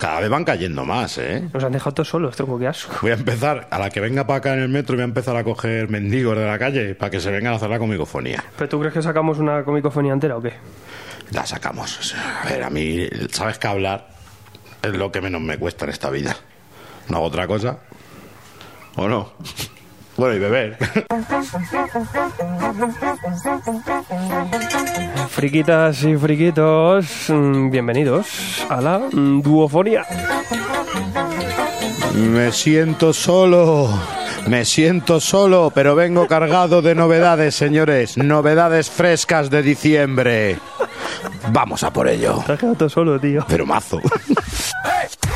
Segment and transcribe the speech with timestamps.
[0.00, 1.48] Cada vez van cayendo más, ¿eh?
[1.52, 2.94] Nos han dejado todos solos, tronco, qué asco.
[3.02, 5.34] Voy a empezar, a la que venga para acá en el metro, voy a empezar
[5.34, 8.44] a coger mendigos de la calle para que se vengan a hacer la comicofonía.
[8.56, 10.52] ¿Pero tú crees que sacamos una comicofonía entera o qué?
[11.32, 11.98] La sacamos.
[11.98, 14.10] O sea, a ver, a mí, ¿sabes que hablar
[14.82, 16.36] es lo que menos me cuesta en esta vida?
[17.08, 17.78] No hago otra cosa.
[18.94, 19.32] ¿O no?
[20.16, 20.78] Bueno, y beber.
[25.28, 30.04] Friquitas y friquitos, mm, bienvenidos a la duofonía.
[32.14, 33.88] Me siento solo.
[34.48, 38.16] Me siento solo, pero vengo cargado de novedades, señores.
[38.16, 40.58] Novedades frescas de diciembre.
[41.52, 42.42] Vamos a por ello.
[42.46, 43.44] Te has quedado todo solo, tío.
[43.48, 44.00] Pero mazo.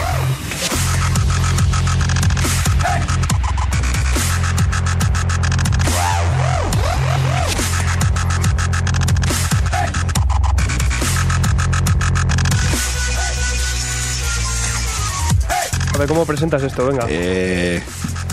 [16.03, 17.07] ver cómo presentas esto, venga.
[17.09, 17.81] Eh,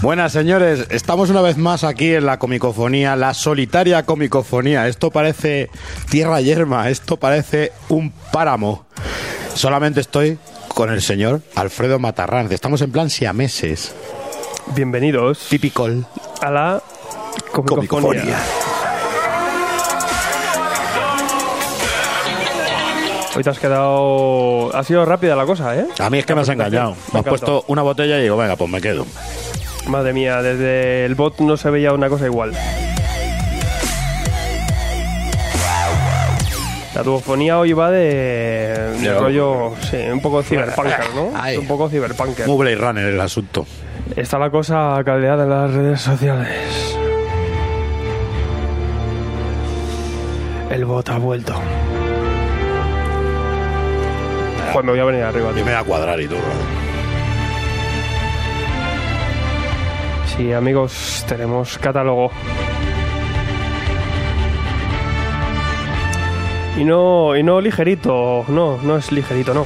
[0.01, 0.87] buenas, señores.
[0.89, 4.87] Estamos una vez más aquí en la comicofonía, la solitaria comicofonía.
[4.87, 5.69] Esto parece
[6.09, 8.85] tierra yerma, esto parece un páramo.
[9.53, 10.39] Solamente estoy
[10.73, 12.51] con el señor Alfredo Matarranz.
[12.51, 13.93] Estamos en plan siameses.
[14.75, 16.07] Bienvenidos Tipicol.
[16.41, 16.83] a la
[17.51, 17.87] comicofonía.
[17.87, 18.37] Comicofonía.
[23.35, 24.75] Hoy te has quedado...
[24.75, 25.85] Ha sido rápida la cosa, ¿eh?
[25.99, 26.95] A mí es que me has engañado.
[27.13, 29.05] Me has puesto una botella y digo, venga, pues me quedo.
[29.87, 32.53] Madre mía, desde el bot no se veía una cosa igual.
[36.95, 38.07] La duofonía hoy va de,
[38.99, 41.31] de De- rollo, sí, un poco ciberpunker, ¿no?
[41.35, 41.55] Ay.
[41.57, 42.45] Un poco ciberpunker.
[42.47, 43.65] Muy Blade Runner el asunto.
[44.15, 46.95] Está la cosa caldeada en las redes sociales.
[50.71, 51.53] El bot ha vuelto.
[54.73, 55.65] Pues me voy a venir arriba, Yo tío.
[55.65, 56.39] me voy a cuadrar y todo.
[60.37, 62.31] Sí, amigos, tenemos catálogo.
[66.77, 69.65] Y no, y no ligerito, no, no es ligerito, no.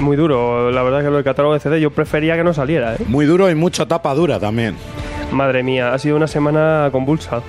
[0.00, 2.94] Muy duro, la verdad que lo del catálogo de CD yo prefería que no saliera,
[2.94, 2.98] ¿eh?
[3.08, 4.76] Muy duro y mucha tapa dura también.
[5.32, 7.42] Madre mía, ha sido una semana convulsa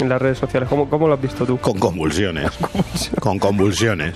[0.00, 0.68] en las redes sociales.
[0.68, 1.58] ¿Cómo, cómo lo has visto tú?
[1.58, 2.50] Con convulsiones.
[3.20, 4.14] Con convulsiones.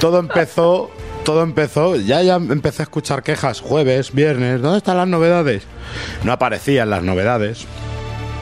[0.00, 0.90] Todo empezó.
[1.24, 5.64] Todo empezó, ya, ya empecé a escuchar quejas jueves, viernes, ¿dónde están las novedades?
[6.24, 7.66] No aparecían las novedades.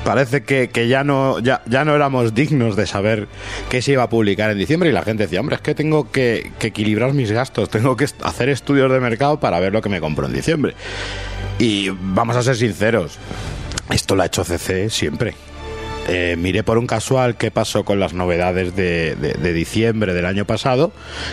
[0.05, 3.27] Parece que, que ya, no, ya, ya no éramos dignos de saber
[3.71, 6.13] qué se iba a publicar en diciembre y la gente decía, hombre, es que tengo
[6.13, 9.89] que, que equilibrar mis gastos, tengo que hacer estudios de mercado para ver lo que
[9.89, 10.75] me compro en diciembre.
[11.59, 13.19] Y vamos a ser sinceros,
[13.91, 15.35] esto lo ha hecho CC siempre.
[16.09, 19.17] Eh, miré por un casual qué pasó con las novedades de,
[19.53, 20.93] diciembre del año pasado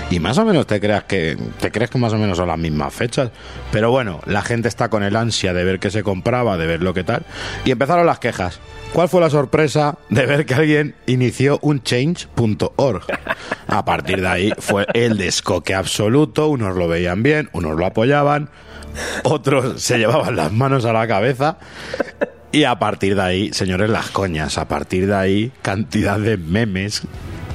[0.10, 2.58] y más o menos te creas que te crees que más o menos son las
[2.58, 3.32] mismas fechas
[3.72, 6.82] pero bueno la gente está con el ansia de ver qué se compraba de ver
[6.82, 7.24] lo que tal
[7.66, 8.60] y empezaron las quejas
[8.94, 13.02] ¿Cuál fue la sorpresa de ver que alguien inició un change.org?
[13.68, 18.52] A partir de ahí fue el descoque absoluto, unos lo veían bien, unos lo apoyaban,
[19.24, 21.58] otros se llevaban las manos a la cabeza
[22.54, 24.58] y a partir de ahí, señores, las coñas.
[24.58, 27.02] A partir de ahí, cantidad de memes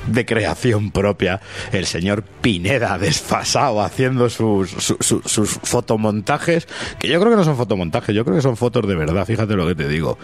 [0.09, 1.39] de creación propia.
[1.71, 6.67] El señor Pineda desfasado haciendo sus, su- su- sus fotomontajes,
[6.99, 9.53] que yo creo que no son fotomontajes, yo creo que son fotos de verdad, fíjate
[9.55, 10.19] lo que te digo.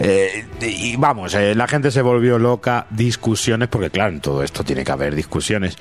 [0.00, 4.64] Eh, y vamos, eh, la gente se volvió loca, discusiones, porque claro, en todo esto
[4.64, 5.76] tiene que haber discusiones.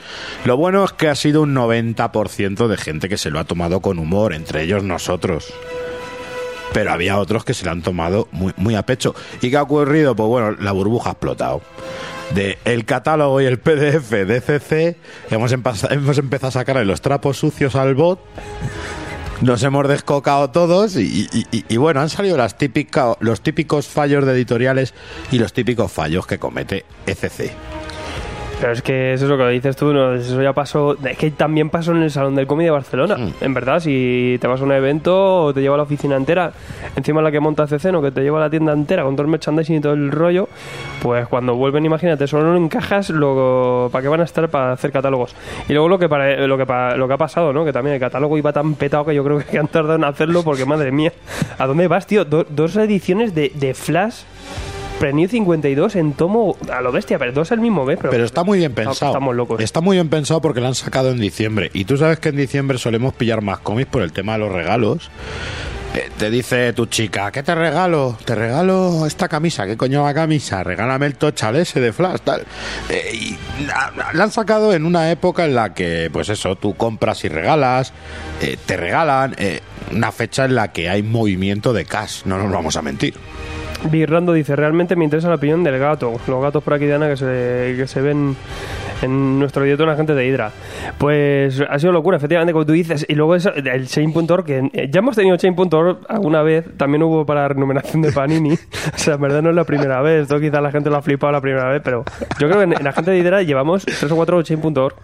[0.46, 3.82] Lo bueno es que ha sido un 90% de gente que se lo ha tomado
[3.82, 5.52] con humor, entre ellos nosotros
[6.74, 9.16] pero había otros que se lo han tomado muy, a pecho.
[9.42, 10.16] ¿Y qué ha ocurrido?
[10.16, 11.62] Pues bueno, la burbuja ha explotado.
[12.34, 14.98] De el catálogo y el PDF de CC,
[15.32, 18.20] hemos, hemos empezado a sacarle los trapos sucios al bot.
[19.42, 24.34] Nos hemos descocado todos y, y- bueno, han salido las típica, los típicos fallos de
[24.34, 24.94] editoriales
[25.32, 27.52] y los típicos fallos que comete ECC.
[28.60, 30.16] Pero es que eso es lo que dices tú, ¿no?
[30.16, 30.98] eso ya pasó.
[31.06, 33.16] Es que también pasó en el Salón del Cómic de Barcelona.
[33.40, 36.52] En verdad, si te vas a un evento o te lleva la oficina entera,
[36.96, 38.02] encima la que monta CC, ¿no?
[38.02, 40.50] que te lleva la tienda entera con todo el merchandising y todo el rollo,
[41.04, 44.92] pues cuando vuelven, imagínate, solo no encajas lo para qué van a estar para hacer
[44.92, 45.36] catálogos.
[45.70, 47.64] Y luego lo que para, lo que pa- lo que ha pasado, ¿no?
[47.64, 50.42] Que también el catálogo iba tan petado que yo creo que han tardado en hacerlo
[50.42, 51.14] porque madre mía,
[51.60, 52.26] ¿a dónde vas, tío?
[52.26, 54.24] Do- dos ediciones de, de Flash.
[55.00, 58.00] Pre-New 52 en tomo a lo bestia, pero dos al mismo vez.
[58.02, 59.12] Pero, Pero está muy bien pensado.
[59.12, 59.62] Estamos locos.
[59.62, 61.70] Está muy bien pensado porque lo han sacado en diciembre.
[61.74, 64.52] Y tú sabes que en diciembre solemos pillar más cómics por el tema de los
[64.52, 65.12] regalos.
[65.96, 68.18] Eh, te dice tu chica, ¿qué te regalo?
[68.26, 69.66] Te regalo esta camisa.
[69.68, 70.64] ¿Qué coño la camisa?
[70.64, 72.44] Regálame el tochal ese de Flash, tal.
[72.90, 76.76] Eh, y la, la han sacado en una época en la que, pues eso, tú
[76.76, 77.94] compras y regalas,
[78.42, 79.36] eh, te regalan.
[79.38, 83.14] eh, una fecha en la que hay movimiento de cash, no nos vamos a mentir.
[83.92, 86.14] Birrando dice, realmente me interesa la opinión del gato.
[86.28, 88.36] Los gatos por aquí de Ana que se, que se ven
[89.02, 90.52] en nuestro directo en la gente de Hydra.
[90.98, 93.06] Pues ha sido locura, efectivamente, como tú dices.
[93.08, 97.26] Y luego eso, el Chain.org, que eh, ya hemos tenido Chain.org alguna vez, también hubo
[97.26, 98.54] para la renumeración de Panini.
[98.94, 100.24] o sea, en verdad no es la primera vez.
[100.24, 102.04] Esto quizás la gente lo ha flipado la primera vez, pero
[102.40, 104.96] yo creo que en, en la gente de Hydra llevamos tres o cuatro Chain.org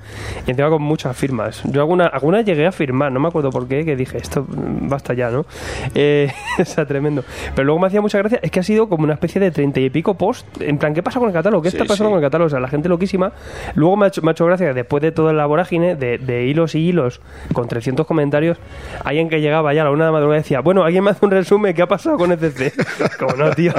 [0.48, 1.62] y encima con muchas firmas.
[1.66, 4.88] Yo alguna, alguna llegué a firmar, no me acuerdo por qué, que dije, esto mm,
[4.90, 5.46] basta ya, ¿no?
[5.94, 7.24] Eh, o sea, tremendo.
[7.56, 9.80] Pero luego me hacía mucha gracia, es que ha sido como una especie de treinta
[9.80, 10.46] y pico post.
[10.62, 11.62] En plan, ¿qué pasa con el catálogo?
[11.62, 12.14] ¿Qué Sí, está pasando sí.
[12.14, 12.48] con el catálogo?
[12.48, 13.32] O sea, la gente loquísima.
[13.76, 16.46] Luego me ha hecho, me ha hecho gracia después de toda la vorágine, de, de
[16.48, 17.22] hilos y hilos,
[17.54, 18.58] con 300 comentarios,
[19.04, 21.26] alguien que llegaba ya a la una de la madrugada decía, bueno, alguien me hace
[21.26, 22.74] un resumen, ¿qué ha pasado con ECC?
[23.20, 23.74] Como no, tío.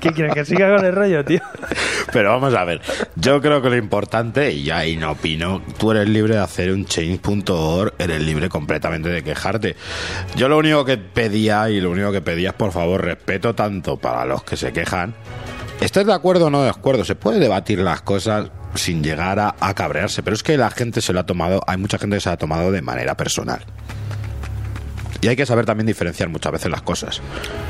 [0.00, 1.40] ¿Qué quieres que siga con el rollo, tío?
[2.12, 2.80] Pero vamos a ver,
[3.16, 6.84] yo creo que lo importante, y ahí no opino, tú eres libre de hacer un
[6.86, 9.76] change.org, eres libre completamente de quejarte.
[10.36, 13.89] Yo lo único que pedía, y lo único que pedía es, por favor, respeto tanto
[13.96, 15.14] para los que se quejan.
[15.80, 17.04] ¿Estés de acuerdo o no de acuerdo?
[17.04, 21.00] Se puede debatir las cosas sin llegar a, a cabrearse, pero es que la gente
[21.00, 23.64] se lo ha tomado, hay mucha gente que se lo ha tomado de manera personal.
[25.22, 27.20] Y hay que saber también diferenciar muchas veces las cosas.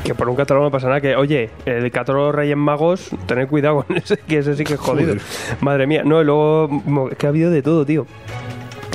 [0.05, 1.01] Que por un catálogo no pasa nada.
[1.01, 4.79] Que, oye, el catálogo Reyes Magos, tened cuidado con ese, que ese sí que es
[4.79, 5.15] jodido.
[5.15, 5.21] Joder.
[5.59, 6.03] Madre mía.
[6.05, 6.69] No, y luego,
[7.17, 8.07] que ha habido de todo, tío.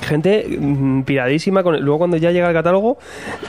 [0.07, 1.63] Gente mm, piradísima.
[1.63, 2.99] Con, luego, cuando ya llega el catálogo,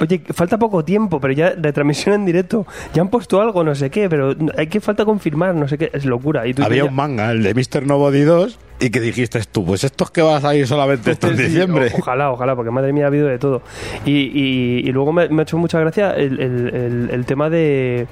[0.02, 2.66] oye, falta poco tiempo, pero ya retransmisión en directo.
[2.94, 5.90] Ya han puesto algo, no sé qué, pero hay que falta confirmar, no sé qué.
[5.94, 6.48] Es locura.
[6.48, 7.86] Y tú Había ya- un manga, el de Mr.
[7.86, 11.38] Nobody 2, y que dijiste tú, pues estos que vas a ir solamente esto en
[11.38, 11.92] Sí, diciembre.
[11.94, 13.62] o- ojalá, ojalá, porque madre mía ha habido de todo.
[14.06, 17.50] Y, y- y luego me, me ha hecho mucha gracia el, el- el- el tema
[17.50, 18.08] de.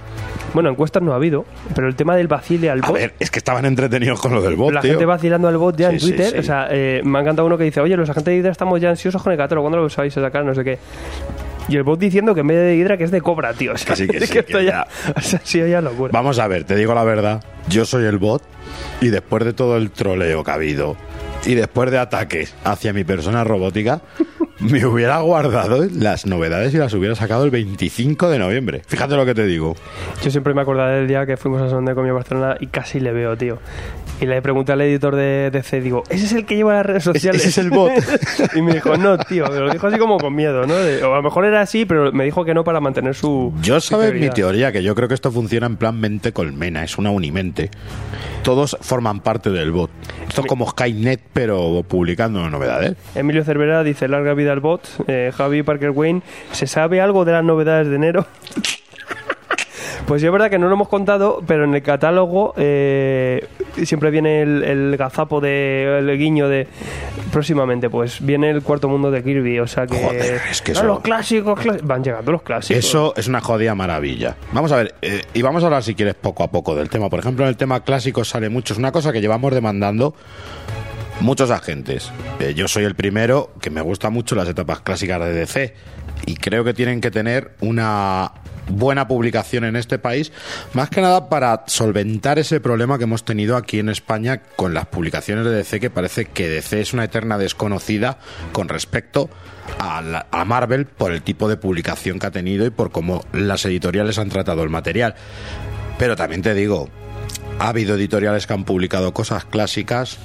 [0.53, 1.45] Bueno, encuestas no ha habido,
[1.75, 2.95] pero el tema del vacile al A bot.
[2.95, 4.91] ver, es que estaban entretenidos con lo del bot, la tío.
[4.91, 6.31] gente vacilando al bot ya en Sí, sí, Twitter.
[6.33, 6.37] sí.
[6.39, 8.79] O sea, eh, me ha encantado uno que dice: Oye, los agentes de Hydra estamos
[8.81, 9.65] ya ansiosos con el catálogo.
[9.69, 10.45] ¿Cuándo lo vais a sacar?
[10.45, 10.79] No sé qué.
[11.67, 13.73] Y el bot diciendo que en vez de Hydra que es de Cobra, tío.
[13.73, 14.87] O sea, Que sí, que sí, esto que ya.
[15.15, 16.11] O sea, sí, ya locura.
[16.13, 17.43] Vamos a ver, te digo la verdad.
[17.67, 18.43] Yo soy el bot
[19.01, 20.95] y después de todo el troleo que ha habido
[21.45, 24.01] y después de ataques hacia mi persona robótica,
[24.59, 28.81] me hubiera guardado las novedades y las hubiera sacado el 25 de noviembre.
[28.87, 29.75] Fíjate lo que te digo.
[30.23, 32.99] Yo siempre me acordaré del día que fuimos a Sonde con mi Barcelona y casi
[32.99, 33.59] le veo, tío.
[34.21, 37.03] Y le pregunté al editor de DC, digo, ¿ese es el que lleva las redes
[37.03, 37.41] sociales?
[37.41, 37.91] ese es el bot.
[38.55, 39.45] y me dijo, no, tío.
[39.49, 40.73] Me lo dijo así como con miedo, ¿no?
[40.75, 43.53] De- o a lo mejor era así, pero me dijo que no para mantener su.
[43.61, 46.97] Yo sabes mi teoría, que yo creo que esto funciona en plan mente colmena, es
[46.97, 47.69] una unimente.
[48.43, 49.89] Todos forman parte del bot.
[50.29, 52.95] Esto es como Skynet, pero publicando novedades.
[53.15, 54.87] Emilio Cervera dice, larga vida al bot.
[55.07, 56.21] Eh, Javi Parker Wayne,
[56.51, 58.25] ¿se sabe algo de las novedades de enero?
[60.07, 63.47] Pues sí, es verdad que no lo hemos contado, pero en el catálogo eh,
[63.85, 66.67] siempre viene el, el gazapo de el guiño de
[67.31, 70.75] próximamente, pues viene el cuarto mundo de Kirby, o sea que, Joder, es que Ah,
[70.75, 72.85] eso- los clásicos, clá- van llegando los clásicos.
[72.85, 74.35] Eso es una jodida maravilla.
[74.51, 77.09] Vamos a ver, eh, y vamos a hablar si quieres poco a poco del tema.
[77.09, 78.73] Por ejemplo, en el tema clásico sale mucho.
[78.73, 80.13] Es una cosa que llevamos demandando
[81.21, 82.11] muchos agentes.
[82.39, 85.73] Eh, yo soy el primero que me gusta mucho las etapas clásicas de DC
[86.25, 88.31] y creo que tienen que tener una
[88.67, 90.31] buena publicación en este país,
[90.73, 94.87] más que nada para solventar ese problema que hemos tenido aquí en España con las
[94.87, 98.17] publicaciones de DC, que parece que DC es una eterna desconocida
[98.53, 99.29] con respecto
[99.77, 103.23] a, la- a Marvel por el tipo de publicación que ha tenido y por cómo
[103.33, 105.13] las editoriales han tratado el material.
[105.99, 106.89] Pero también te digo,
[107.59, 110.17] ha habido editoriales que han publicado cosas clásicas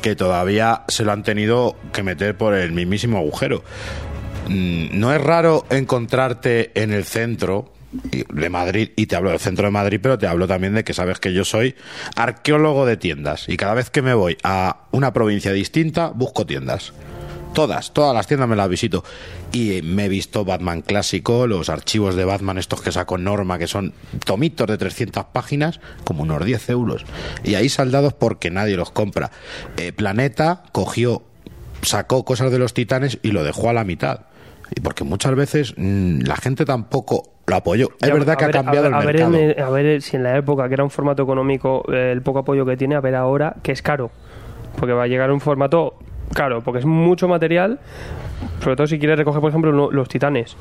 [0.00, 3.62] que todavía se lo han tenido que meter por el mismísimo agujero.
[4.48, 9.64] Mm, No es raro encontrarte en el centro de Madrid, y te hablo del centro
[9.64, 11.74] de Madrid, pero te hablo también de que sabes que yo soy
[12.16, 16.92] arqueólogo de tiendas y cada vez que me voy a una provincia distinta busco tiendas.
[17.54, 19.02] Todas, todas las tiendas me las visito.
[19.52, 23.66] Y me he visto Batman clásico, los archivos de Batman, estos que sacó Norma, que
[23.66, 27.04] son tomitos de 300 páginas, como unos 10 euros.
[27.42, 29.30] Y ahí saldados porque nadie los compra.
[29.76, 31.22] Eh, Planeta cogió,
[31.82, 34.20] sacó cosas de los titanes y lo dejó a la mitad.
[34.76, 37.88] Y porque muchas veces mm, la gente tampoco lo apoyó.
[38.00, 39.34] Es Ya, verdad que ver- ha cambiado a ver, el a ver mercado.
[39.36, 42.22] en el- a ver si en la época que era un formato económico, eh, el
[42.22, 44.10] poco apoyo que tiene, a ver ahora que es caro.
[44.76, 45.94] Porque va a llegar un formato
[46.34, 47.80] Claro, porque es mucho material,
[48.62, 50.56] sobre todo si quieres recoger, por ejemplo, lo- los titanes.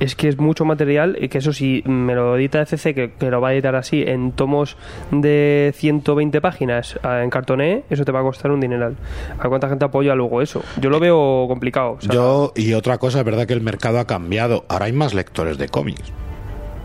[0.00, 3.30] Es que es mucho material y que eso si me lo edita ECC, que, que
[3.30, 4.76] lo va a editar así en tomos
[5.12, 8.96] de 120 páginas ah, en cartoné, eso te va a costar un dineral.
[9.38, 10.62] ¿A cuánta gente apoya luego eso?
[10.80, 11.92] Yo lo veo complicado.
[11.92, 14.64] o sea, Yo, y otra cosa, es verdad que el mercado ha cambiado.
[14.68, 16.12] Ahora hay más lectores de cómics.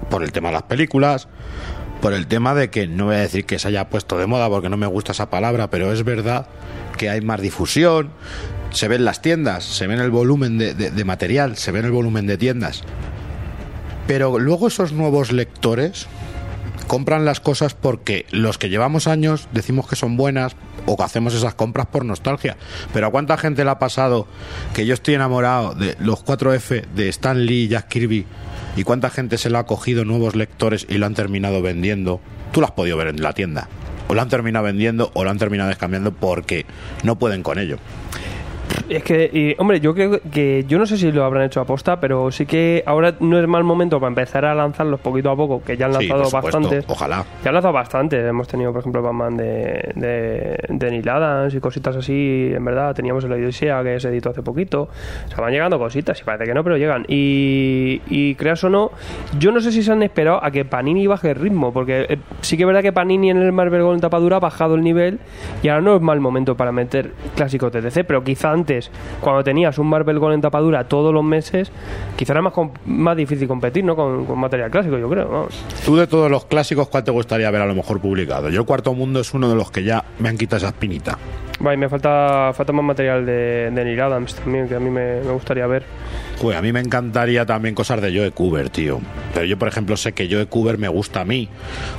[0.10, 1.28] Por el tema de las películas,
[2.01, 4.48] por el tema de que no voy a decir que se haya puesto de moda
[4.50, 6.48] porque no me gusta esa palabra, pero es verdad
[6.98, 8.12] que hay más difusión.
[8.72, 12.27] Se ven las tiendas, se ven el volumen de, de- material, se ven el volumen
[12.27, 12.84] de tiendas.
[14.08, 16.08] Pero luego esos nuevos lectores
[16.88, 21.34] compran las cosas porque los que llevamos años decimos que son buenas o que hacemos
[21.36, 22.58] esas compras por nostalgia.
[22.94, 24.27] Pero ¿a cuánta gente le ha pasado
[24.74, 28.25] que yo estoy enamorado de los 4F de Stan Lee y Jack Kirby?
[28.76, 32.22] ¿Y cuánta gente se lo ha cogido nuevos lectores y lo han terminado vendiendo?
[32.52, 33.68] Tú lo has podido ver en la tienda.
[34.08, 36.66] O lo han terminado vendiendo o lo han terminado descambiando porque
[37.04, 37.78] no pueden con ello.
[38.89, 42.00] Es que, y, hombre, yo creo que yo no sé si lo habrán hecho aposta,
[42.00, 45.62] pero sí que ahora no es mal momento para empezar a lanzarlos poquito a poco,
[45.63, 46.60] que ya han Sí, lanzado supuesto.
[46.60, 46.86] bastantes.
[46.88, 47.24] Ojalá.
[47.43, 48.25] Ya han lanzado bastantes.
[48.25, 52.51] Hemos tenido, por ejemplo, Batman de, de, de Neil Adams y cositas así.
[52.53, 54.89] En verdad, teníamos el Odisea que se editó hace poquito.
[55.27, 57.05] O sea, van llegando cositas y parece que no, pero llegan.
[57.08, 58.91] Y, y creas o no,
[59.38, 62.17] yo no sé si se han esperado a que Panini baje el ritmo, porque eh,
[62.41, 64.81] sí que es verdad que Panini en el Marvel Gold en tapadura ha bajado el
[64.81, 65.19] nivel
[65.62, 68.79] y ahora no es mal momento para meter clásicos de DC, pero quizá antes,
[69.22, 71.72] cuando tenías un Marvel Gold en tapadura todos los meses,
[72.16, 72.54] quizá era más,
[72.86, 73.96] más difícil competir, ¿no?
[73.96, 75.28] Con, con material clásico, yo creo.
[75.28, 75.54] vamos.
[75.86, 78.50] Tú de todos los clásicos, ¿cuál te gustaría ver a lo mejor publicado?
[78.50, 81.18] Yo Cuarto Mundo es uno de los que ya me han quitado esa espinita.
[81.62, 85.20] Vale, me falta, falta más material de, de Neil Adams también, que a mí me,
[85.22, 85.84] me gustaría ver.
[86.42, 89.02] Pues a mí me encantaría también cosas de Joe Cooper, tío.
[89.34, 91.50] Pero yo, por ejemplo, sé que Joe Cooper me gusta a mí,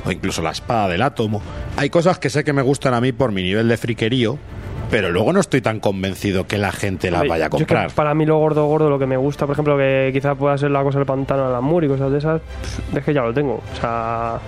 [0.03, 1.43] o incluso la espada del átomo.
[1.77, 4.39] Hay cosas que sé que me gustan a mí por mi nivel de friquerío,
[4.91, 7.65] pero luego no estoy tan convencido que la gente Hombre, vaya a yo es que
[7.65, 7.91] comprar.
[7.93, 10.69] para mí lo gordo, gordo, lo que me gusta, por ejemplo, que quizás pueda ser
[10.71, 12.41] la cosa del pantano de Alan Moore y cosas de esas,
[12.93, 13.61] es que ya lo tengo.
[13.73, 14.39] O sea,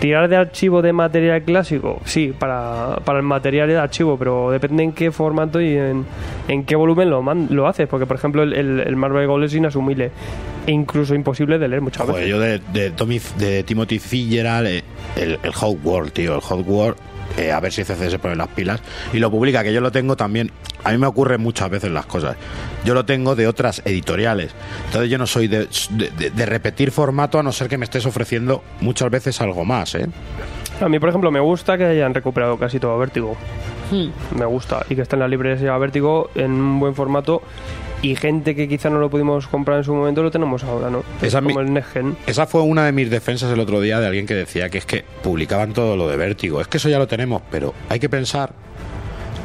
[0.00, 4.82] tirar de archivo de material clásico, sí, para, para el material de archivo, pero depende
[4.82, 6.04] en qué formato y en,
[6.48, 7.86] en qué volumen lo, man- lo haces.
[7.86, 10.10] Porque, por ejemplo, el, el, el Marvel Gold es inasumible
[10.66, 12.30] e incluso imposible de leer muchas Joder, veces.
[12.30, 14.82] yo de, de, Tommy, de Timothy Fitzgerald, eh,
[15.16, 16.96] el, el Hot World, tío, el Hot World,
[17.36, 18.80] eh, a ver si CC se pone las pilas
[19.12, 20.50] y lo publica, que yo lo tengo también.
[20.84, 22.36] A mí me ocurren muchas veces las cosas.
[22.84, 24.52] Yo lo tengo de otras editoriales.
[24.86, 27.84] Entonces yo no soy de, de- de- de repetir formato a no ser que me
[27.84, 30.06] estés ofreciendo muchas veces algo más, ¿eh?
[30.80, 33.36] A mí, por ejemplo, me gusta que hayan recuperado casi todo Vértigo.
[33.90, 34.08] Hmm.
[34.36, 34.84] Me gusta.
[34.88, 37.42] Y que esté en la librería Vértigo en un buen formato.
[38.02, 41.04] Y gente que quizá no lo pudimos comprar en su momento lo tenemos ahora, ¿no?
[41.22, 42.16] Esa como mi- el Negen.
[42.26, 44.86] Esa fue una de mis defensas el otro día de alguien que decía que es
[44.86, 46.60] que publicaban todo lo de vértigo.
[46.60, 48.52] Es que eso ya lo tenemos, pero hay que pensar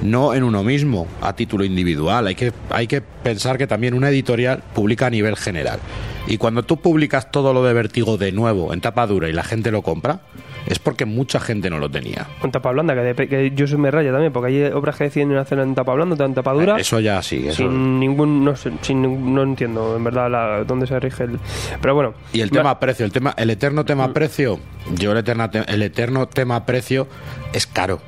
[0.01, 2.27] no en uno mismo, a título individual.
[2.27, 5.79] Hay que, hay que pensar que también una editorial publica a nivel general.
[6.27, 9.43] Y cuando tú publicas todo lo de vértigo de nuevo en tapa dura y la
[9.43, 10.19] gente lo compra,
[10.67, 12.27] es porque mucha gente no lo tenía.
[12.41, 15.05] Con tapa blanda, que, de- que yo soy me raya también, porque hay obras que
[15.05, 16.77] deciden hacer en tapa blanda, en tapa dura.
[16.79, 17.47] Eso ya sí.
[17.47, 17.57] Eso...
[17.57, 18.43] Sin ningún.
[18.45, 21.39] No sé, sin no entiendo en verdad la, dónde se rige el.
[21.81, 22.13] Pero bueno.
[22.33, 24.59] Y el Ma- tema precio, el tema, el eterno tema precio,
[24.95, 27.07] yo el, eterna te- el eterno tema precio
[27.53, 27.99] es caro.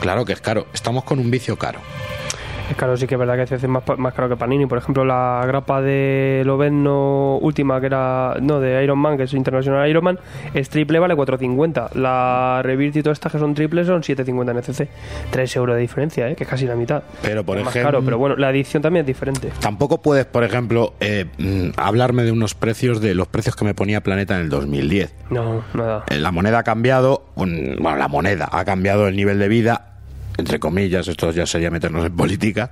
[0.00, 0.66] Claro que es caro.
[0.72, 1.80] Estamos con un vicio caro.
[2.70, 4.66] Es claro, sí que es verdad que se hace más, más caro que Panini.
[4.66, 8.34] Por ejemplo, la grapa de Loveno última, que era.
[8.42, 10.18] No, de Iron Man, que es International Iron Man,
[10.54, 11.94] es triple, vale 4.50.
[11.94, 14.88] La Rebirth y todas estas que son triples son 7.50 en ECC.
[15.30, 16.36] 3 euros de diferencia, ¿eh?
[16.36, 17.02] que es casi la mitad.
[17.22, 19.50] Pero, por Es más ejemplo- caro, pero bueno, la edición también es diferente.
[19.60, 23.74] Tampoco puedes, por ejemplo, eh, mm, hablarme de unos precios de los precios que me
[23.74, 25.14] ponía Planeta en el 2010.
[25.30, 26.04] No, nada.
[26.10, 29.97] Eh, La moneda ha cambiado, bueno, la moneda ha cambiado el nivel de vida,
[30.38, 32.70] entre comillas, esto ya sería meternos en política,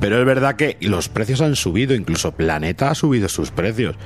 [0.00, 3.96] pero es verdad que los precios han subido, incluso Planeta ha subido sus precios.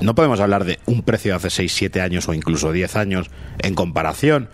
[0.00, 3.30] No podemos hablar de un precio de hace 6, 7 años o incluso 10 años
[3.60, 4.48] en comparación.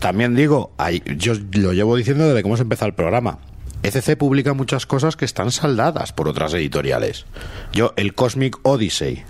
[0.00, 3.38] También digo, hay- yo lo llevo diciendo desde cómo se empezó el programa.
[3.84, 7.26] ECC publica muchas cosas que están saldadas por otras editoriales.
[7.72, 9.22] Yo, el Cosmic Odyssey,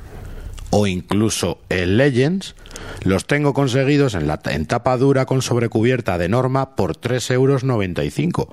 [0.70, 2.54] o incluso el Legends,
[3.02, 8.48] los tengo conseguidos en, la, en tapa dura con sobrecubierta de norma por 3,95 euros.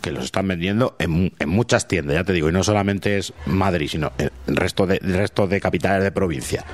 [0.00, 3.32] Que los están vendiendo en, en muchas tiendas, ya te digo, y no solamente es
[3.46, 6.64] Madrid, sino el resto de, el resto de capitales de provincia.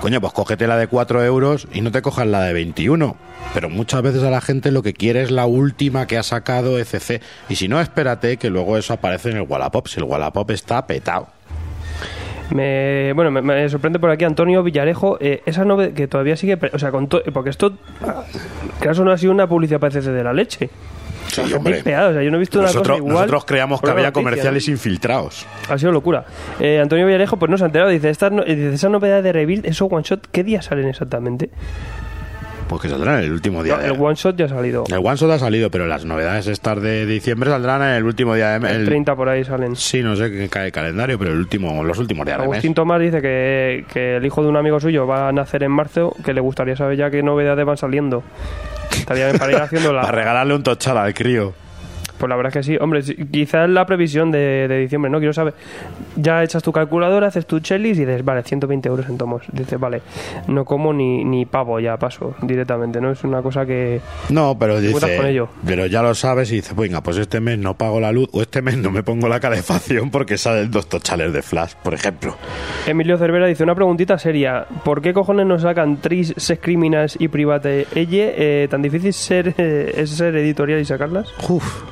[0.00, 3.16] Coño, pues cógete la de 4 euros y no te cojas la de 21.
[3.54, 6.78] Pero muchas veces a la gente lo que quiere es la última que ha sacado
[6.78, 7.20] ECC.
[7.48, 9.88] Y si no, espérate que luego eso aparece en el Wallapop.
[9.88, 11.28] Si el Wallapop está petado.
[12.50, 16.58] Me, bueno, me, me sorprende por aquí Antonio Villarejo, eh, esa novedad que todavía sigue,
[16.72, 17.74] o sea, con to- porque esto,
[18.80, 20.70] que eso no ha sido una publicidad para CC de la leche.
[21.26, 21.80] Sí, hombre.
[21.80, 23.14] o sea, yo no he visto Nosotros, una cosa igual.
[23.16, 25.46] nosotros creíamos que había noticia, comerciales infiltrados.
[25.68, 26.24] Ha sido locura.
[26.58, 27.90] Eh, Antonio Villarejo, pues no se ha enterado.
[27.90, 31.50] Dice, esta, dice, esa novedad de Rebuild, eso one shot, ¿qué día salen exactamente?
[32.68, 33.76] Pues que saldrán el último día.
[33.76, 34.84] No, de- el one shot ya ha salido.
[34.88, 38.34] El One Shot ha salido, pero las novedades estas de diciembre saldrán en el último
[38.34, 39.74] día de El el- 30 por ahí salen.
[39.74, 42.52] Sí, no sé qué cae el calendario, pero el último, los últimos días de mes.
[42.52, 45.72] Agustín Tomás dice que, que el hijo de un amigo suyo va a nacer en
[45.72, 48.22] marzo, que le gustaría saber ya qué novedades van saliendo.
[48.92, 50.02] Estaría bien para ir haciendo la...
[50.02, 51.54] Para regalarle un tochal al crío.
[52.18, 52.78] Pues la verdad es que sí.
[52.80, 55.18] Hombre, quizás la previsión de, de diciembre, ¿no?
[55.18, 55.54] Quiero saber.
[56.16, 59.42] Ya echas tu calculadora, haces tu chelis y dices, vale, 120 euros en tomos.
[59.52, 60.02] Dices, vale,
[60.48, 63.12] no como ni, ni pavo, ya paso directamente, ¿no?
[63.12, 64.00] Es una cosa que...
[64.30, 65.48] No, pero dice, con ello.
[65.64, 68.42] pero ya lo sabes y dice, venga, pues este mes no pago la luz o
[68.42, 72.36] este mes no me pongo la calefacción porque salen dos tochales de flash, por ejemplo.
[72.86, 74.66] Emilio Cervera dice, una preguntita seria.
[74.84, 78.34] ¿Por qué cojones nos sacan Tris, Sex Criminals y Private Elle?
[78.64, 81.28] Eh, ¿Tan difícil ser, eh, es ser editorial y sacarlas?
[81.48, 81.82] Uf.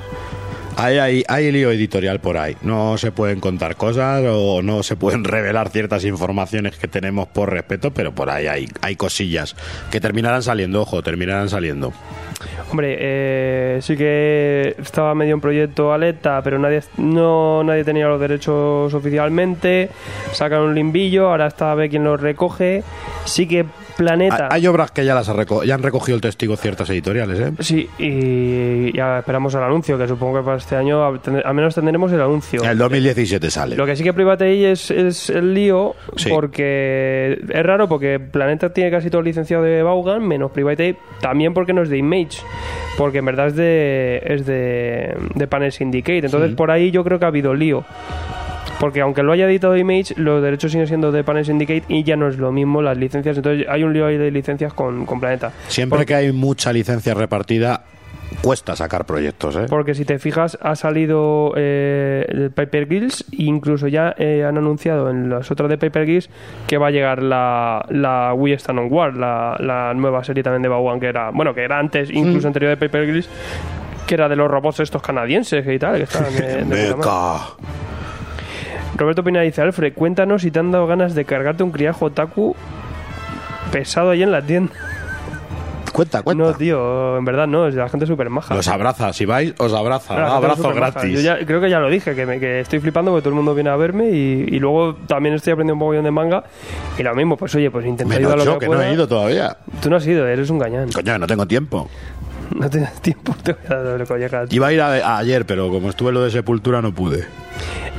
[0.76, 2.56] Hay, hay, hay lío editorial por ahí.
[2.62, 7.50] No se pueden contar cosas o no se pueden revelar ciertas informaciones que tenemos por
[7.50, 9.56] respeto, pero por ahí hay, hay cosillas
[9.90, 11.92] que terminarán saliendo, ojo, terminarán saliendo.
[12.70, 18.20] Hombre, eh, sí que estaba medio en proyecto Aleta, pero nadie no nadie tenía los
[18.20, 19.88] derechos oficialmente.
[20.32, 22.82] Sacan un limbillo, ahora está a ver quién los recoge.
[23.24, 23.64] Sí que
[23.96, 24.48] Planeta.
[24.50, 27.52] Hay, hay obras que ya las reco- ya han recogido el testigo ciertas editoriales, ¿eh?
[27.60, 32.12] Sí, y ya esperamos el anuncio, que supongo que para este año al menos tendremos
[32.12, 32.62] el anuncio.
[32.62, 33.76] El 2017 sale.
[33.76, 36.28] Lo que sí que Private Eye es, es el lío, Sí.
[36.30, 40.96] porque es raro, porque Planeta tiene casi todo el licenciado de Vaughan, menos Private Eye,
[41.20, 42.38] también porque no es de Image,
[42.98, 46.26] porque en verdad es de, es de, de Panel Syndicate.
[46.26, 47.84] Entonces, por ahí yo creo que ha habido lío.
[48.80, 52.16] Porque aunque lo haya editado Image, los derechos siguen siendo de Panel Syndicate y ya
[52.16, 53.36] no es lo mismo las licencias.
[53.36, 55.52] Entonces, hay un lío ahí de licencias con, con Planeta.
[55.68, 57.84] Siempre que hay mucha licencia repartida,
[58.42, 59.66] cuesta sacar proyectos, ¿eh?
[59.70, 64.58] Porque si te fijas, ha salido eh, el Paper Girls e incluso ya eh, han
[64.58, 66.28] anunciado en las otras de Paper Girls
[66.66, 70.62] que va a llegar la, la We Stand on War, la, la nueva serie también
[70.62, 73.28] de Vaughan, que era, bueno, que era antes, incluso anterior de Paper Girls,
[74.06, 76.94] que era de los robots estos canadienses y tal, que estaban de- de.
[78.96, 82.54] Roberto Pina dice, Alfred, cuéntanos si te han dado ganas de cargarte un criajo otaku
[83.72, 84.72] pesado ahí en la tienda.
[85.92, 86.44] Cuenta, cuenta.
[86.44, 88.54] No, tío, en verdad no, es la gente súper maja.
[88.54, 90.14] Los abraza, si vais, os abraza.
[90.14, 91.12] Claro, gente abrazo gratis.
[91.14, 93.36] Yo ya- creo que ya lo dije, que, me- que estoy flipando porque todo el
[93.36, 96.44] mundo viene a verme y, y luego también estoy aprendiendo un poco de manga.
[96.98, 98.92] Y lo mismo, pues oye, pues intenta Menos ayudar lo yo, que, que no he
[98.92, 99.56] ido todavía.
[99.82, 100.90] Tú no has ido, eres un gañán.
[100.92, 101.88] Coño, no tengo tiempo.
[102.54, 103.76] No tienes tiempo, te voy
[104.22, 104.46] a dar.
[104.50, 107.26] Iba a ir a- a ayer, pero como estuve en lo de Sepultura no pude.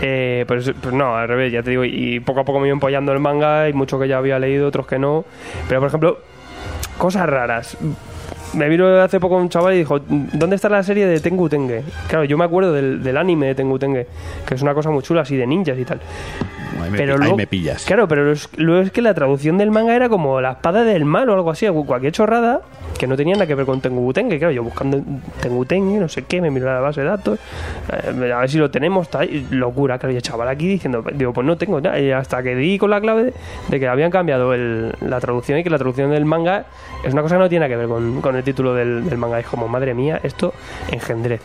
[0.01, 1.83] Eh, pues, pues no, al revés, ya te digo.
[1.83, 3.63] Y poco a poco me iba empollando el manga.
[3.63, 5.25] Hay muchos que ya había leído, otros que no.
[5.67, 6.19] Pero por ejemplo,
[6.97, 7.77] cosas raras.
[8.53, 11.83] Me vino hace poco un chaval y dijo, ¿dónde está la serie de Tengu Tenge?
[12.07, 14.07] Claro, yo me acuerdo del, del anime de Tengu Tenge,
[14.45, 15.99] que es una cosa muy chula, así de ninjas y tal.
[16.83, 17.85] Ahí me, pero ahí luego- me pillas.
[17.85, 21.05] Claro, pero es, luego es que la traducción del manga era como la espada del
[21.05, 22.61] mal o algo así, cualquier chorrada
[22.97, 24.39] que no tenía nada que ver con Tengu Tenge.
[24.39, 24.99] Claro, yo buscando
[25.41, 27.39] Tengu Tenge, no sé qué, me miro la base de datos,
[27.91, 29.99] eh, a ver si lo tenemos, tal, locura.
[29.99, 31.99] Claro, y el chaval aquí diciendo, digo, pues no tengo nada.
[31.99, 33.33] Y hasta que di con la clave de,
[33.69, 36.65] de que habían cambiado el- la traducción y que la traducción del manga
[37.03, 39.17] es una cosa que no tiene nada que ver con, con el título del, del
[39.19, 39.39] manga.
[39.39, 40.53] Es como, madre mía, esto
[40.91, 41.41] engendrez.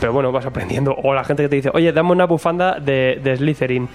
[0.00, 0.94] Pero bueno, vas aprendiendo.
[1.02, 3.88] O la gente que te dice, oye, dame una bufanda de, de Slytherin.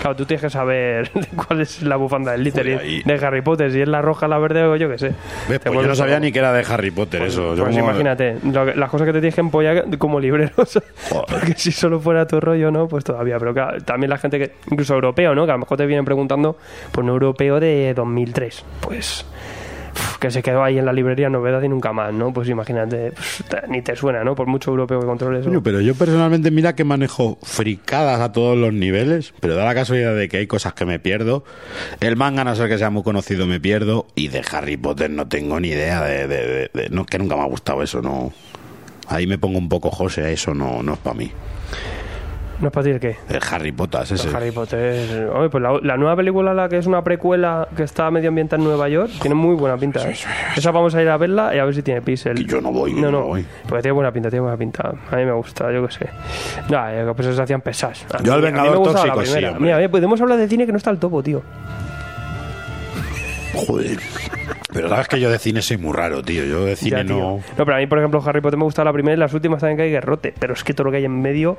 [0.00, 1.10] Claro, tú tienes que saber
[1.48, 4.62] cuál es la bufanda de Slytherin de Harry Potter, si es la roja, la verde
[4.64, 5.12] o yo qué sé.
[5.48, 5.60] ¿Ves?
[5.64, 7.54] Pues yo no sabía ni que era de Harry Potter eso.
[7.54, 10.80] Yo Pues como- imagínate, lo que- las cosas que te tienes que empollar como libreros.
[11.10, 12.88] Porque si solo fuera tu rollo, ¿no?
[12.88, 13.38] Pues todavía.
[13.38, 15.44] Pero claro, también la gente que, incluso europeo, ¿no?
[15.46, 16.56] Que a lo mejor te vienen preguntando
[16.92, 18.64] por un europeo de 2003.
[18.80, 19.24] Pues.
[20.20, 22.32] Que se quedó ahí en la librería novedad y nunca más, ¿no?
[22.32, 23.12] Pues imagínate,
[23.48, 24.34] te- ni te suena, ¿no?
[24.34, 25.44] Por mucho europeo que controles.
[25.44, 29.74] Coño, pero yo personalmente mira que manejo fricadas a todos los niveles, pero da la
[29.74, 31.44] casualidad de que hay cosas que me pierdo.
[32.00, 34.06] El manga, no ser que sea muy conocido, me pierdo.
[34.14, 36.26] Y de Harry Potter no tengo ni idea de...
[36.26, 38.32] de- de- de- no, que nunca me ha gustado eso, no...
[39.08, 41.30] Ahí me pongo un poco José, eso no, no es para mí.
[42.60, 43.16] ¿No es para ti el qué?
[43.28, 44.34] El Harry Potter, ese.
[44.34, 45.28] Harry Potter.
[45.28, 48.62] Oye, pues la, la nueva película, la que es una precuela que está medio ambientada
[48.62, 50.08] en Nueva York, tiene muy buena pinta.
[50.08, 50.16] ¿eh?
[50.56, 52.34] Esa vamos a ir a verla y a ver si tiene pixel.
[52.34, 53.46] Que yo no voy, No, no, no voy.
[53.68, 54.94] porque tiene buena pinta, tiene buena pinta.
[55.10, 56.08] A mí me gusta, yo qué sé.
[56.70, 58.06] No, eh, pues se hacían pesas.
[58.22, 59.40] Yo al Vengador Tóxico sí.
[59.58, 61.42] Mira, eh, podemos hablar de cine que no está al topo, tío.
[63.54, 63.98] Joder.
[64.76, 66.44] Pero sabes que yo de cine soy muy raro, tío.
[66.44, 67.36] Yo de cine Ya, no...
[67.56, 69.60] No, pero a mí, por ejemplo, Harry Potter me gusta la primera y las últimas
[69.60, 70.34] también que hay guerrote.
[70.38, 71.56] Pero es que todo lo que hay en medio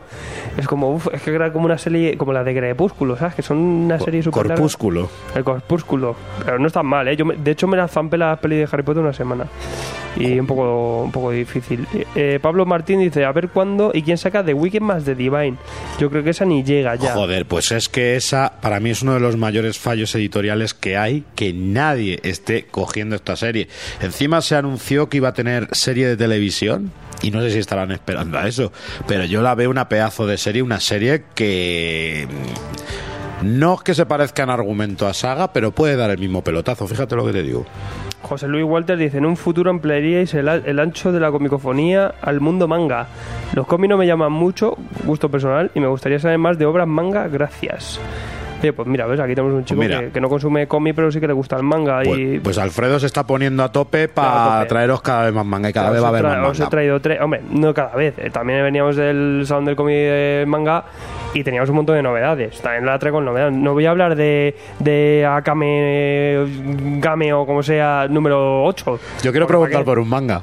[0.58, 3.36] Es como, uf, es que era como una serie, como la de Crepúsculo, ¿sabes?
[3.36, 4.56] Que son una serie super larga.
[4.56, 5.10] Corpúsculo.
[5.36, 6.15] El Corpúsculo.
[6.45, 7.15] Pero no es tan mal, ¿eh?
[7.17, 9.45] Yo me- de hecho, me la zampé la peli de Harry Potter una semana.
[10.19, 11.86] Y un poco, un poco difícil.
[12.15, 15.58] Eh, Pablo Martín dice, a ver cuándo y quién saca The Weeknd más de Divine.
[15.99, 17.13] Yo creo que esa ni llega ya.
[17.13, 20.97] Joder, pues es que esa para mí es uno de los mayores fallos editoriales que
[20.97, 23.67] hay, que nadie esté cogiendo esta serie.
[24.02, 26.91] Encima se anunció que iba a tener serie de televisión
[27.22, 28.72] y no sé si estarán esperando a eso,
[29.08, 32.28] pero yo la veo una pedazo de serie, una serie que
[33.41, 36.88] no es que se parezca en argumento a saga, pero puede dar el mismo pelotazo,
[36.88, 37.65] fíjate lo que te digo.
[38.24, 42.41] José Luis Walter dice, en un futuro emplearíais el, el ancho de la comicofonía al
[42.41, 43.08] mundo manga.
[43.54, 46.88] Los cómics no me llaman mucho, gusto personal, y me gustaría saber más de obras
[46.88, 48.00] manga, gracias.
[48.60, 50.00] Oye, pues mira, ves, aquí tenemos un chico mira.
[50.00, 52.02] que, que no consume cómic, pero sí que le gusta el manga.
[52.04, 55.70] Pues, y pues Alfredo se está poniendo a tope para traeros cada vez más manga
[55.70, 56.70] y cada vez va a haber más Os he manga.
[56.70, 58.15] traído tres, hombre, no cada vez.
[58.17, 60.86] eh, También veníamos del salón del cómic de manga
[61.34, 62.60] y teníamos un montón de novedades.
[62.62, 63.54] También la traigo con novedades.
[63.54, 66.46] No voy a hablar de, de Akame
[67.00, 69.00] Game o como sea número 8.
[69.24, 70.41] Yo quiero preguntar por un manga.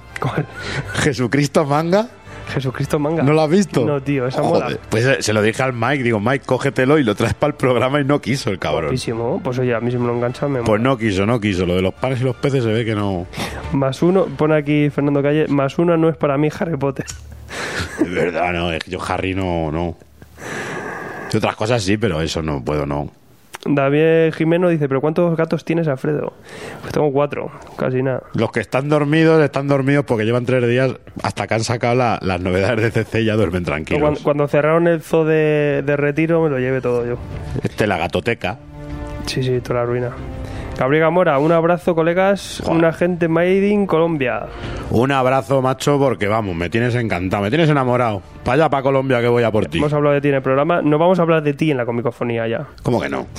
[0.95, 2.07] Jesucristo manga.
[2.49, 3.23] Jesucristo manga.
[3.23, 3.85] ¿No lo has visto?
[3.85, 4.79] No, tío, esa Joder, mola.
[4.91, 7.57] Pues eh, se lo dije al Mike, digo, Mike, cógetelo y lo traes para el
[7.57, 8.85] programa y no quiso el cabrón.
[8.85, 9.41] Guapísimo.
[9.43, 10.83] Pues oye, a mí si me lo engancha me Pues mola.
[10.83, 11.67] no quiso, no quiso.
[11.67, 13.27] Lo de los panes y los peces se ve que no.
[13.73, 17.07] Más uno, pone aquí Fernando Calle, más uno no es para mí Harry Potter.
[18.01, 18.73] Es verdad, no.
[18.73, 19.97] Es que yo Harry no, no.
[21.33, 23.11] Y otras cosas sí, pero eso no puedo, no.
[23.67, 26.33] David Jimeno dice, pero ¿cuántos gatos tienes, Alfredo?
[26.83, 28.23] Pues tengo cuatro, casi nada.
[28.35, 32.19] Los que están dormidos están dormidos porque llevan tres días hasta que han sacado la-
[32.23, 34.01] las novedades de CC y ya duermen tranquilos.
[34.03, 37.17] Cuando, cuando cerraron el zoo de, de retiro me lo llevé todo yo.
[37.63, 38.59] Este la gatoteca.
[39.27, 40.11] Sí, sí, toda la ruina.
[40.79, 42.61] Gabriel Gamora, un abrazo, colegas.
[42.65, 42.79] Joder.
[42.79, 44.47] Una gente made in Colombia.
[44.91, 48.23] Un abrazo, macho, porque vamos, me tienes encantado, me tienes enamorado.
[48.43, 49.79] Para allá, para Colombia, que voy a por ti.
[49.79, 50.83] Hemos hablado de ti en el programa.
[50.83, 52.67] No vamos a hablar de ti en la comicofonía ya.
[52.83, 53.27] ¿Cómo que no?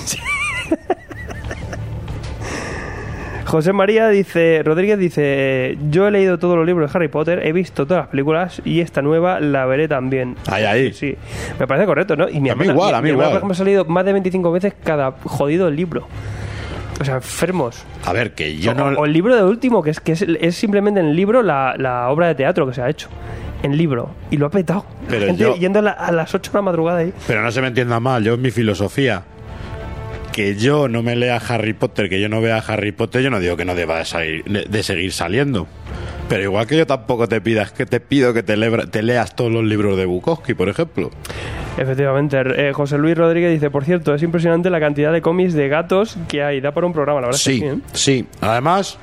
[3.44, 7.52] José María dice, Rodríguez dice, yo he leído todos los libros de Harry Potter, he
[7.52, 10.34] visto todas las películas y esta nueva la veré también.
[10.50, 10.92] Ahí, ahí.
[10.92, 11.16] Sí,
[11.56, 12.28] me parece correcto, ¿no?
[12.28, 13.26] Y mi A mí igual, a mí igual.
[13.28, 16.08] por ejemplo, ha salido más de 25 veces cada jodido libro.
[17.00, 17.84] O sea, enfermos.
[18.04, 18.84] A ver, que yo o, no.
[18.98, 21.74] o el libro de último, que es que es, es simplemente en el libro la,
[21.78, 23.08] la obra de teatro que se ha hecho.
[23.62, 24.10] En libro.
[24.30, 24.84] Y lo ha petado.
[25.08, 27.12] Pero Gente yo- yendo a, la- a las 8 de la madrugada ahí.
[27.26, 29.22] Pero no se me entienda mal, yo es mi filosofía.
[30.32, 33.40] Que yo no me lea Harry Potter, que yo no vea Harry Potter, yo no
[33.40, 35.66] digo que no deba de, salir- de- seguir saliendo.
[36.28, 39.34] Pero igual que yo tampoco te pidas que te pido que te, lebra- te leas
[39.34, 41.10] todos los libros de Bukowski, por ejemplo.
[41.78, 42.38] Efectivamente.
[42.68, 46.16] Eh, José Luis Rodríguez dice, por cierto, es impresionante la cantidad de cómics de gatos
[46.28, 46.60] que hay.
[46.60, 47.40] Da para un programa, la verdad.
[47.40, 47.78] es que Sí, sí, ¿eh?
[47.92, 48.26] sí.
[48.40, 48.98] Además,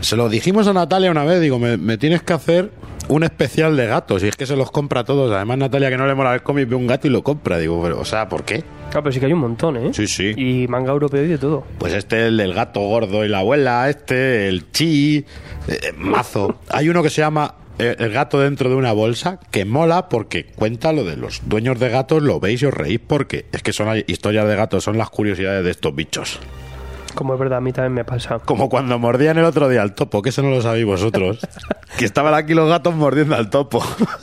[0.00, 2.70] se lo dijimos a Natalia una vez, digo, me, me tienes que hacer
[3.08, 4.22] un especial de gatos.
[4.22, 5.32] Y es que se los compra todos.
[5.32, 7.58] Además, Natalia, que no le mola el cómic, ve un gato y lo compra.
[7.58, 8.62] Digo, pero, o sea, ¿por qué?
[8.94, 9.90] Ah, pero sí que hay un montón, ¿eh?
[9.94, 10.32] Sí, sí.
[10.36, 11.64] Y manga europeo y de todo.
[11.78, 15.24] Pues este, el del gato gordo y la abuela, este, el chi,
[15.66, 16.56] eh, mazo.
[16.68, 20.92] Hay uno que se llama El gato dentro de una bolsa, que mola porque cuenta
[20.92, 24.02] lo de los dueños de gatos, lo veis y os reís porque es que son
[24.06, 26.38] historias de gatos, son las curiosidades de estos bichos.
[27.14, 28.38] Como es verdad, a mí también me pasa.
[28.40, 31.38] Como cuando mordían el otro día al topo, que eso no lo sabéis vosotros.
[31.98, 33.82] que estaban aquí los gatos mordiendo al topo.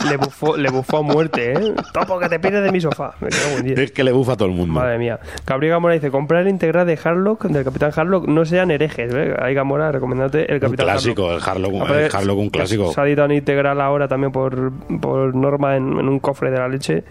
[0.09, 1.73] Le bufó, le bufó a muerte, ¿eh?
[1.93, 3.13] Topo, que te pierdes de mi sofá.
[3.21, 3.79] Me en diez.
[3.79, 4.73] es que le bufa a todo el mundo.
[4.73, 5.19] Madre mía.
[5.45, 9.13] Gabriel Gamora dice, comprar el integral de Harlock, del Capitán Harlock, no sean herejes.
[9.13, 9.35] ¿eh?
[9.41, 11.41] Ahí Gamora, recomendate el un Capitán clásico, Harlock.
[11.43, 12.91] el Harlock, un- Aparte, el Harlock un clásico.
[12.93, 16.57] Se ha editado un integral ahora también por, por norma en, en un cofre de
[16.57, 17.03] la leche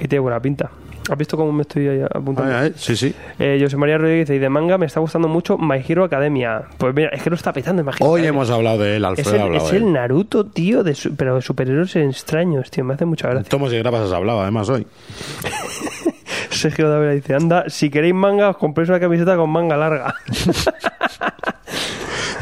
[0.00, 0.70] y tiene buena pinta.
[1.10, 2.44] ¿Has visto cómo me estoy ahí apuntando?
[2.56, 3.12] Ay, ay, sí, sí.
[3.38, 6.62] Eh, José María Rodríguez dice, y de manga me está gustando mucho My Hero Academia.
[6.78, 8.08] Pues mira, es que lo está petando, imagínate.
[8.08, 11.34] Hoy hemos hablado de él, Es Alfredo el, es el Naruto, tío, de su- pero
[11.34, 12.84] de superhéroes extraños, tío.
[12.84, 13.48] Me hace mucha gracia.
[13.50, 14.86] Tomos y grapas has hablado, además, hoy.
[16.50, 20.14] Sergio Dávila dice, anda, si queréis manga, os compréis una camiseta con manga larga.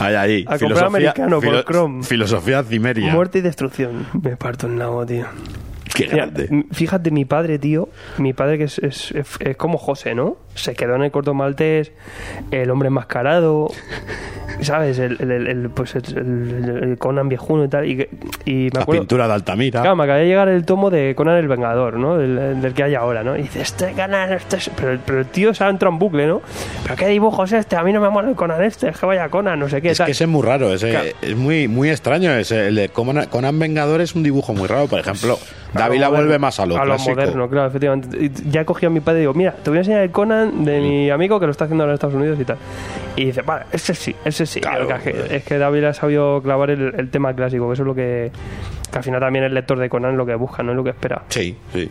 [0.01, 0.45] Ahí, ahí.
[0.47, 2.05] A comprar americano por Chrome.
[2.05, 3.13] Filosofía cimeria.
[3.13, 4.07] Muerte y destrucción.
[4.23, 5.27] Me parto en nabo, tío.
[5.99, 6.65] Qué grande.
[6.73, 10.37] fíjate, mi padre, tío, mi padre que es, es- es- es como José, ¿no?
[10.59, 11.93] Se quedó en el corto maltés,
[12.51, 13.69] el hombre enmascarado,
[14.61, 14.99] ¿sabes?
[14.99, 17.87] El, el- pues el, Conan viejuno y tal.
[17.87, 18.09] Y,
[18.45, 19.81] y me La acuerdo, pintura de Altamira.
[19.83, 22.17] Claro, me acaba de llegar el tomo de Conan el Vengador, ¿no?
[22.19, 23.37] Del, del que hay ahora, ¿no?
[23.37, 24.71] Y dice, este Conan, este es-".
[24.77, 26.43] Pero, pero el tío se ha entrado en bucle, ¿no?
[26.83, 27.77] ¿Pero qué dibujo es este?
[27.77, 29.91] A mí no me mola el Conan este, es que vaya Conan, no sé qué.
[29.91, 30.07] Es tal.
[30.07, 31.09] que ese es muy raro, ese, Claro.
[31.23, 32.33] es muy muy extraño.
[32.33, 34.87] Ese, el de Conan, Conan Vengador es un dibujo muy raro.
[34.87, 37.15] Por ejemplo, A lo Dávila moderno, vuelve más a lo a lo clásico.
[37.17, 38.19] moderno, claro, efectivamente.
[38.21, 40.48] Y Ya cogí a mi padre y digo, mira, te voy a enseñar el Conan
[40.53, 42.57] de mi amigo que lo está haciendo ahora en Estados Unidos y tal.
[43.17, 44.61] Y dice, vale, ese sí, ese sí.
[44.61, 47.83] Claro, es, que, es que David ha sabido clavar el, el tema clásico, que eso
[47.83, 48.31] es lo que,
[48.91, 50.91] que al final también el lector de Conan lo que busca, no es lo que
[50.91, 51.23] espera.
[51.29, 51.89] Sí, sí.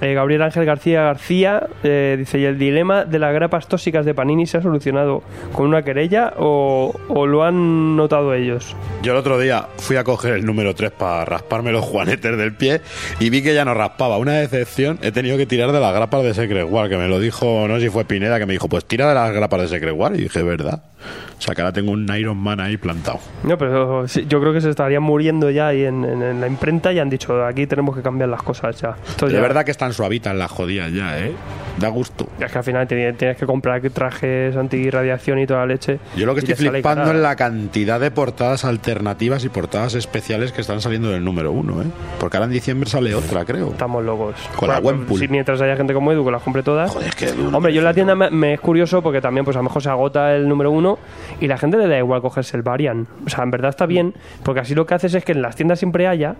[0.00, 4.14] Eh, Gabriel Ángel García García eh, dice: ¿Y el dilema de las grapas tóxicas de
[4.14, 8.76] Panini se ha solucionado con una querella o, lo han notado ellos?
[9.02, 12.54] Yo el otro día fui a coger el número 3 para rasparme los juanetes del
[12.54, 12.80] pie
[13.18, 14.18] y vi que ya no raspaba.
[14.18, 17.18] Una decepción, he tenido que tirar de las grapas de Secret War, que me lo
[17.18, 19.68] dijo, no sé si fue Pineda, que me dijo, pues tira de las grapas de
[19.68, 20.14] Secret War.
[20.14, 20.82] Y dije, ¿verdad?
[21.38, 23.20] O sea, que ahora tengo un Iron Man ahí plantado.
[23.44, 26.92] No, pero yo creo que se estarían muriendo ya ahí en, en- en la imprenta
[26.92, 28.96] y han dicho: aquí tenemos que cambiar las cosas ya.
[29.20, 31.32] De ya- verdad que están suavitas las jodidas ya, ¿eh?
[31.78, 32.28] Da gusto.
[32.40, 35.98] Es que al final tienes que comprar trajes antirradiación y toda la leche.
[36.16, 40.60] Yo lo que estoy flipando es la cantidad de portadas alternativas y portadas especiales que
[40.60, 41.86] están saliendo del número uno, ¿eh?
[42.18, 43.68] Porque ahora en diciembre sale otra, creo.
[43.70, 44.34] Estamos locos.
[44.56, 45.20] Con la Gwenpool.
[45.20, 46.90] sí, mientras haya gente como Edu que las compre todas.
[46.90, 49.56] Joder, es que Hombre, yo en la tienda me, me es curioso porque también, pues
[49.56, 50.87] a lo mejor se agota el número uno
[51.40, 53.06] y la gente le da igual cogerse el Varian.
[53.26, 55.56] O sea, en verdad está bien, porque así lo que haces es que en las
[55.56, 56.36] tiendas siempre haya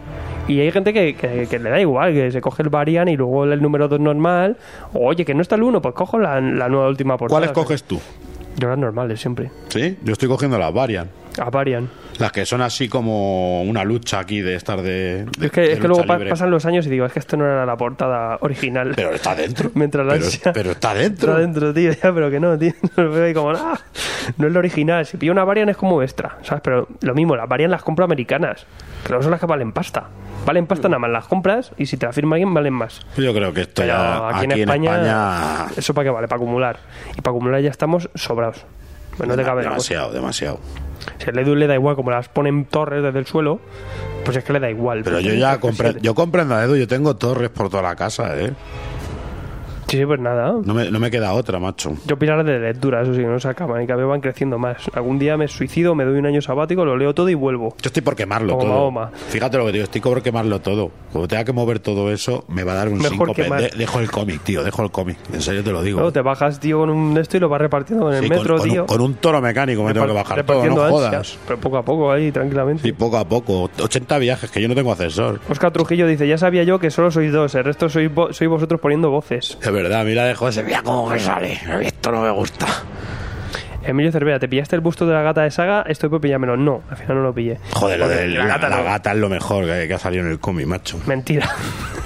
[0.46, 3.16] y hay gente que, que- que le da igual, que se coge el Varian y
[3.16, 4.56] luego el número dos normal.
[4.94, 7.40] O, oye, que no está el uno, pues cojo la, la nueva última portada.
[7.40, 8.00] ¿Cuáles coges tú?
[8.56, 9.50] Yo las normales siempre.
[9.68, 9.96] ¿Sí?
[10.02, 11.08] Yo estoy cogiendo las Varian.
[11.40, 11.88] A Varian.
[12.18, 15.24] Las que son así como una lucha aquí de estar de.
[15.38, 16.30] de- Es que, de es que luego libre.
[16.30, 18.92] pasan los años y digo, es que esto no era la portada original.
[18.96, 19.70] Pero está dentro.
[19.74, 21.28] Mientras la pero, ansia- pero está dentro.
[21.30, 22.72] Está dentro, tío, ya, pero que no, tío.
[22.96, 23.78] Lo veo ahí como, ah,
[24.36, 25.06] no es lo original.
[25.06, 26.60] Si pillo una Varian es como extra, ¿sabes?
[26.64, 28.66] Pero lo mismo, las Varian las compro americanas,
[29.06, 30.04] que no son las que valen pasta.
[30.44, 33.00] Valen pasta nada más, las compras y si te la firma alguien valen más.
[33.16, 34.28] Yo creo que esto Pero ya.
[34.30, 36.26] aquí, en, España, España- ¿eso para qué vale?
[36.28, 36.78] Para acumular.
[37.16, 38.64] Y para acumular ya estamos sobrados.
[39.16, 40.60] Pues no te cabe demasiado, demasiado.
[41.18, 43.60] Si al Edu le da igual, como las ponen torres desde el suelo,
[44.24, 45.02] pues es que le da igual.
[45.04, 45.58] Pero yo Porque ya
[45.94, 45.98] sí.
[46.02, 48.52] yo comprendo a Edu, yo tengo torres por toda la casa, ¿eh?
[49.88, 50.54] Sí, sí, pues nada.
[50.64, 51.92] No me, no me queda otra, macho.
[52.06, 54.76] Yo pilares de lectura, eso sí, no se acaban y cada vez van creciendo más.
[54.94, 57.70] Algún día me suicido, me doy un año sabático, lo leo todo y vuelvo.
[57.80, 58.72] Yo estoy por quemarlo Como todo.
[58.74, 59.10] Mahoma.
[59.28, 60.90] Fíjate lo que digo, estoy por quemarlo todo.
[61.12, 63.48] Cuando tenga que mover todo eso, me va a dar un Mejor síncope.
[63.62, 65.16] De- dejo el cómic, tío, dejo el cómic.
[65.32, 66.12] En serio te lo digo.
[66.12, 68.58] Te bajas, tío, con un esto y lo vas repartiendo en el Sí, con- metro,
[68.58, 68.80] con, tío.
[68.82, 71.38] Un, con un toro mecánico me tengo que bajar todo, no ansias, jodas.
[71.46, 72.86] Pero poco a poco ahí, tranquilamente.
[72.86, 73.70] Y poco a poco.
[73.82, 75.40] 80 viajes, que yo no tengo ascensor.
[75.48, 78.50] Oscar Trujillo dice, ya sabía yo que solo sois dos, el resto sois, vo- sois
[78.50, 79.56] vosotros poniendo voces.
[79.62, 81.58] Es verdad, mira de José, mira cómo me sale.
[81.82, 82.66] Esto no me gusta.
[83.84, 85.82] Emilio Cervera, ¿te pillaste el busto de la gata de saga?
[85.88, 86.56] Estoy por pillármelo.
[86.58, 87.58] No, al final no lo pillé.
[87.70, 90.24] Joder, lo de la, la gata la gata es lo mejor que, que ha salido
[90.26, 91.00] en el cómic, macho.
[91.06, 91.48] Mentira,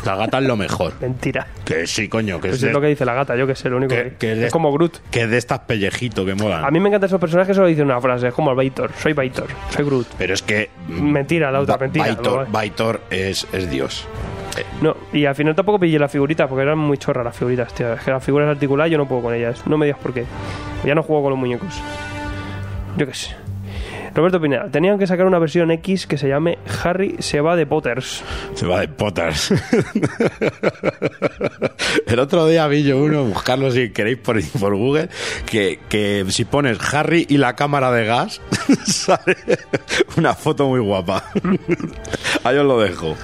[0.04, 0.92] La gata es lo mejor.
[1.00, 1.44] mentira.
[1.64, 3.68] Que sí, coño, que Pues es, es lo que dice la gata, yo que sé,
[3.68, 4.98] lo único que- que, que de- es como Groot.
[5.10, 6.64] que de estas pellejitos que molan.
[6.64, 8.92] A mí me encantan esos personajes que solo dicen una frase, es como el Baitor,
[9.00, 10.06] soy Baitor, soy Groot.
[10.18, 10.70] Pero es que.
[10.86, 14.06] Mentira, la otra, mentira, Baitor, no, Baitor es, es Dios.
[14.80, 17.92] No, y al final tampoco pillé las figuritas porque eran muy chorras las figuritas, tío.
[17.92, 19.66] Es que las figuras articuladas yo no puedo con ellas.
[19.66, 20.24] No me digas por qué.
[20.84, 21.80] Ya no juego con los muñecos.
[22.96, 23.36] Yo qué sé.
[24.14, 27.64] Roberto Pineda, tenían que sacar una versión X que se llame Harry se va de
[27.64, 28.22] Potters.
[28.54, 29.54] Se va de Potters.
[32.06, 35.08] El otro día vi yo uno, buscarlo si queréis por, por Google,
[35.46, 38.42] que, que si pones Harry y la cámara de gas,
[38.84, 39.36] sale
[40.18, 41.24] una foto muy guapa.
[42.44, 43.16] Ahí os lo dejo.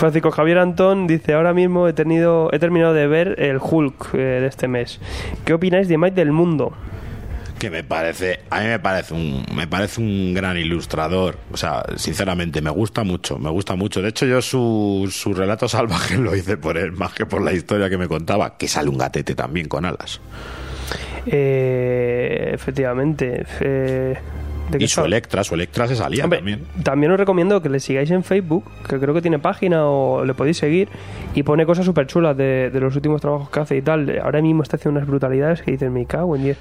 [0.00, 4.16] Francisco Javier Antón dice, ahora mismo he tenido he terminado de ver el Hulk eh,
[4.16, 4.98] de este mes.
[5.44, 6.72] ¿Qué opináis de Mike del Mundo?
[7.58, 11.36] Que me parece, a mí me parece un, me parece un gran ilustrador.
[11.52, 14.00] O sea, sinceramente, me gusta mucho, me gusta mucho.
[14.00, 17.52] De hecho, yo su, su relato salvaje lo hice por él, más que por la
[17.52, 20.18] historia que me contaba, que sale un gatete también con alas.
[21.26, 23.44] Eh, efectivamente.
[23.60, 24.14] eh,
[24.70, 25.02] ¿de qué Y su?
[25.02, 26.66] Electra, su Electra se salía Hombre, también.
[26.82, 30.34] también os recomiendo que le sigáis en Facebook, que creo que tiene página o le
[30.34, 30.88] podéis seguir,
[31.34, 34.18] y pone cosas súper chulas de, de los últimos trabajos que hace y tal.
[34.22, 36.58] Ahora mismo está haciendo unas brutalidades que dicen, me cago en 10.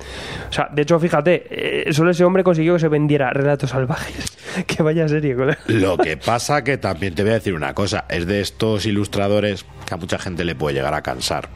[0.49, 4.37] O sea, de hecho, fíjate, eh, solo ese hombre consiguió que se vendiera Relatos Salvajes.
[4.67, 5.59] que vaya serie, colega.
[5.67, 9.65] Lo que pasa que también te voy a decir una cosa, es de estos ilustradores
[9.85, 11.49] que a mucha gente le puede llegar a cansar.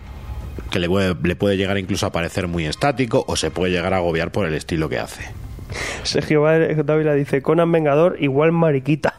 [0.70, 3.94] Que le puede, le puede llegar incluso a parecer muy estático o se puede llegar
[3.94, 5.24] a agobiar por el estilo que hace.
[6.04, 6.44] Sergio
[6.84, 9.16] Dávila dice, Conan Vengador igual mariquita.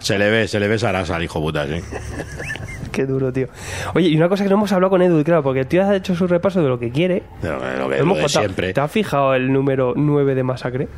[0.00, 1.82] Se le ve, se le ve Sarasa al hijo puta, sí.
[2.92, 3.46] Qué duro, tío.
[3.94, 5.94] Oye, y una cosa que no hemos hablado con Edu, claro, porque el tío ha
[5.94, 7.22] hecho su repaso de lo que quiere.
[7.40, 8.72] Pero lo que Lo lo hemos de siempre.
[8.72, 10.88] ¿Te has fijado el número 9 de Masacre?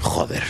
[0.00, 0.42] Joder.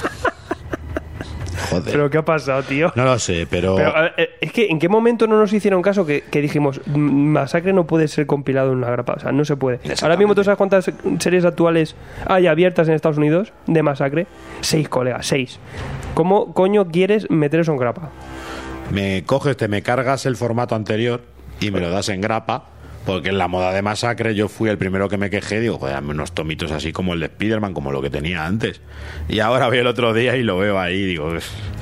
[1.70, 1.92] Joder.
[1.92, 2.92] ¿Pero qué ha pasado, tío?
[2.94, 5.52] no lo sé, pero, Pero, a ver, eh, es que ¿en qué momento no nos
[5.52, 6.98] hicieron caso que, que dijimos "Mm,
[7.33, 9.14] Masacre no puede ser compilado en una grapa?
[9.14, 9.81] O sea, no se puede.
[10.02, 11.94] Ahora mismo tú sabes cuántas series actuales
[12.26, 14.26] hay abiertas en Estados Unidos de Masacre.
[14.61, 15.59] Seis, colega, seis.
[16.14, 18.11] ¿Cómo coño quieres meter eso en grapa?
[18.90, 21.20] me coges, te me cargas el formato anterior
[21.61, 22.64] y me lo das en grapa
[23.09, 25.94] Porque en la moda de masacre yo fui el primero que me quejé, digo, joder,
[25.94, 28.83] dame unos tomitos así como el de Spider-Man, como lo que tenía antes.
[29.31, 31.33] Y ahora vi el otro día y lo veo ahí, digo.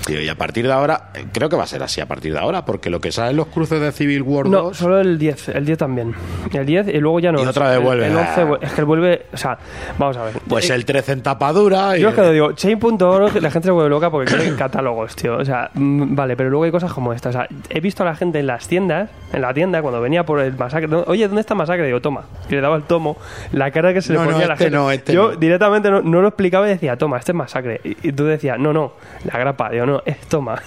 [0.06, 2.38] Tío, y a partir de ahora, creo que va a ser así a partir de
[2.38, 5.18] ahora, porque lo que sale en los cruces de Civil War No, 2, solo el
[5.18, 6.14] 10, el 10 también.
[6.52, 7.42] El 10 y luego ya no.
[7.42, 8.06] Y otra vez El- vuelve.
[8.06, 9.58] El, 11, vu- es que él vuelve, o sea,
[9.98, 10.34] vamos a ver.
[10.46, 11.98] pues Eh, el 13 en tapadura.
[11.98, 15.16] Y, Yo es que lo digo, chain.org, la gente se vuelve loca porque quiere catálogos,
[15.16, 15.38] tío.
[15.38, 17.30] O sea, mm, vale, pero luego hay cosas como esta.
[17.30, 20.24] O sea, he visto a la gente en las tiendas, en la tienda, cuando venía
[20.24, 20.86] por el masacre.
[20.86, 21.86] ¿dó- Oye, ¿dónde está masacre?
[21.86, 22.24] Digo, toma.
[22.50, 23.16] Y le daba el tomo,
[23.52, 24.76] la cara que se le no, ponía a la este gente.
[24.76, 27.80] no, este Yo directamente no, lo explicaba y decía, toma, este es masacre.
[27.84, 28.92] Y, y tú decías, no, no,
[29.24, 29.70] la grapa.
[29.70, 30.60] Digo, no, es toma.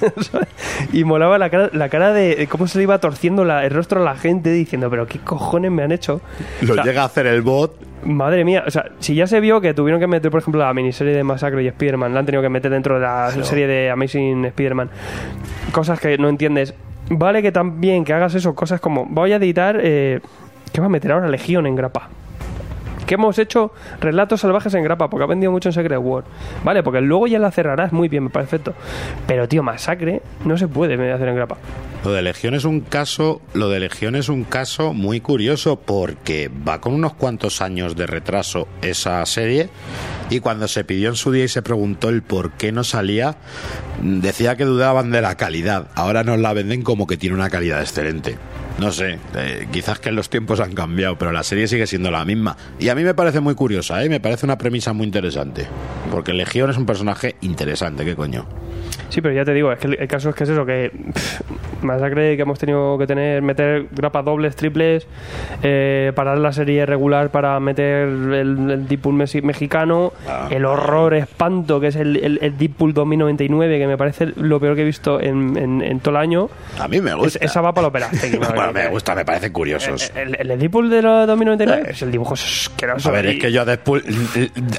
[0.91, 4.01] y molaba la cara, la cara de cómo se le iba torciendo la- el rostro
[4.01, 6.19] a la gente diciendo, pero ¿qué cojones me han hecho?
[6.61, 7.75] lo O sea, llega a hacer el bot.
[8.03, 10.73] Madre mía, o sea, si ya se vio que tuvieron que meter, por ejemplo, la
[10.73, 13.91] miniserie de Masacre y Spider-Man, la han tenido que meter dentro de la serie de
[13.91, 14.89] Amazing Spider-Man,
[15.73, 16.73] cosas que no entiendes.
[17.09, 20.19] Vale que también que hagas eso, cosas como, voy a editar, eh,
[20.71, 21.27] ¿qué va a meter ahora?
[21.27, 22.09] Legión en grapa.
[23.09, 26.25] Que hemos hecho relatos salvajes en grapa, porque ha vendido mucho en Secret War.
[26.63, 28.75] Vale, porque luego ya la cerrarás muy bien, perfecto.
[29.25, 31.57] Pero, tío, Masacre no se puede hacer en grapa.
[32.05, 36.49] Lo de Legión es un caso, lo de Legión es un caso muy curioso porque
[36.49, 39.71] va con unos cuantos años de retraso esa serie
[40.29, 43.37] y cuando se pidió en su día y se preguntó el por qué no salía,
[44.03, 45.87] decía que dudaban de la calidad.
[45.95, 48.37] Ahora nos la venden como que tiene una calidad excelente.
[48.79, 52.23] No sé, eh, quizás que los tiempos han cambiado, pero la serie sigue siendo la
[52.23, 52.55] misma.
[52.79, 54.07] Y a mí me parece muy curiosa, ¿eh?
[54.09, 55.67] me parece una premisa muy interesante.
[56.09, 58.47] Porque Legión es un personaje interesante, ¿qué coño?
[59.09, 60.91] Sí, pero ya te digo, es que el, el caso es que es eso, que
[61.13, 61.41] pff,
[61.83, 65.07] masacre que hemos tenido que tener, meter grapas dobles, triples,
[65.63, 70.47] eh, parar la serie regular para meter el, el Deadpool mexi- mexicano, Ah.
[70.51, 74.75] el horror espanto que es el, el, el Deadpool 2099, que me parece lo peor
[74.75, 76.49] que he visto en, en, en todo el año.
[76.79, 77.39] A mí me Es- gusta.
[77.45, 80.11] esa va para la madre Bueno, me gusta, me parecen curiosos.
[80.15, 83.09] El, el, el Deadpool de los 2099, pues el dibujo es asqueroso.
[83.09, 84.03] A ver, es y- que yo a Deadpool,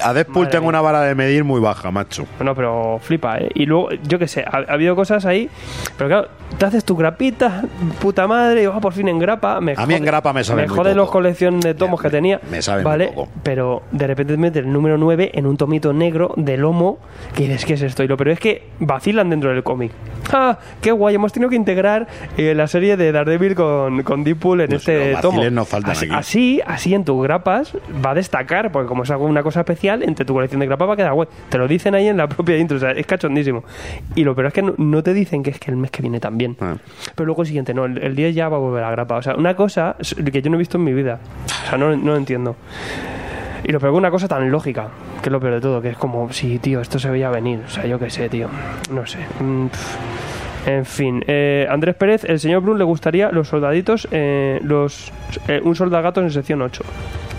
[0.03, 2.25] a Deadpool tengo una vara de medir muy baja, macho.
[2.37, 3.49] Bueno, pero flipa, ¿eh?
[3.55, 5.49] Y luego, yo qué sé, ha, ha habido cosas ahí,
[5.97, 7.63] pero claro, te haces tu grapita,
[7.99, 9.59] puta madre, y vas por fin en grapa.
[9.61, 12.39] Me A mí en grapa me sabe Me jode los colección de tomos que tenía.
[12.49, 13.29] me sabe muy Vale, poco.
[13.43, 16.99] pero de repente te metes el número 9 en un tomito negro de lomo,
[17.35, 18.03] que dices, ¿qué es esto?
[18.03, 19.91] Y lo peor es que vacilan dentro del cómic.
[20.33, 20.57] ¡Ah!
[20.81, 21.15] ¡Qué guay!
[21.15, 25.15] Hemos tenido que integrar eh, la serie de Daredevil con, con Deadpool en Pues este
[25.21, 25.43] tomo.
[25.49, 26.13] no así, aquí.
[26.13, 30.03] así, así en tus grapas va a destacar, porque como es algo una cosa especial,
[30.03, 31.27] entre tu colección de grapas va a quedar guay.
[31.49, 33.63] Te lo dicen ahí en la propia intro, o sea, es cachondísimo.
[34.15, 36.01] Y lo peor es que no, no te dicen que es que el mes que
[36.01, 36.57] viene también.
[36.59, 36.75] Ah.
[37.15, 39.17] Pero luego el siguiente, no, el, el 10 ya va a volver a grapa.
[39.17, 39.95] O sea, una cosa
[40.31, 41.19] que yo no he visto en mi vida.
[41.65, 42.55] O sea, no, no lo entiendo.
[43.63, 44.89] Y lo peor es una cosa tan lógica,
[45.21, 47.61] que es lo peor de todo, que es como, sí, tío, esto se veía venir.
[47.65, 48.49] O sea, yo qué sé, tío.
[48.91, 49.19] No sé.
[49.39, 49.67] Mm.
[50.65, 55.11] En fin, eh, Andrés Pérez, el señor Brun le gustaría los soldaditos, eh, los
[55.47, 56.83] eh, un soldagatos en sección 8.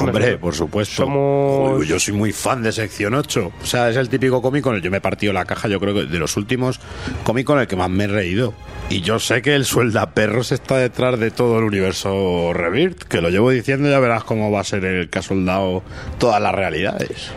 [0.08, 1.02] Hombre, por supuesto.
[1.04, 3.52] Somos- yo soy muy fan de Sección 8.
[3.62, 5.68] O sea, es el típico cómic con el que yo me he partido la caja,
[5.68, 6.80] yo creo que de los últimos
[7.24, 8.54] cómics con el que más me he reído.
[8.90, 13.30] Y yo sé que el sueldaperros está detrás de todo el universo Rebirth, que lo
[13.30, 15.82] llevo diciendo, ya verás cómo va a ser el que ha soldado
[16.18, 17.30] todas las realidades.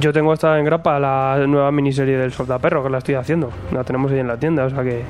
[0.00, 3.50] Yo tengo esta en grapa la nueva miniserie del Soldaperro, que la estoy haciendo.
[3.70, 5.02] La tenemos ahí en la tienda, o sea que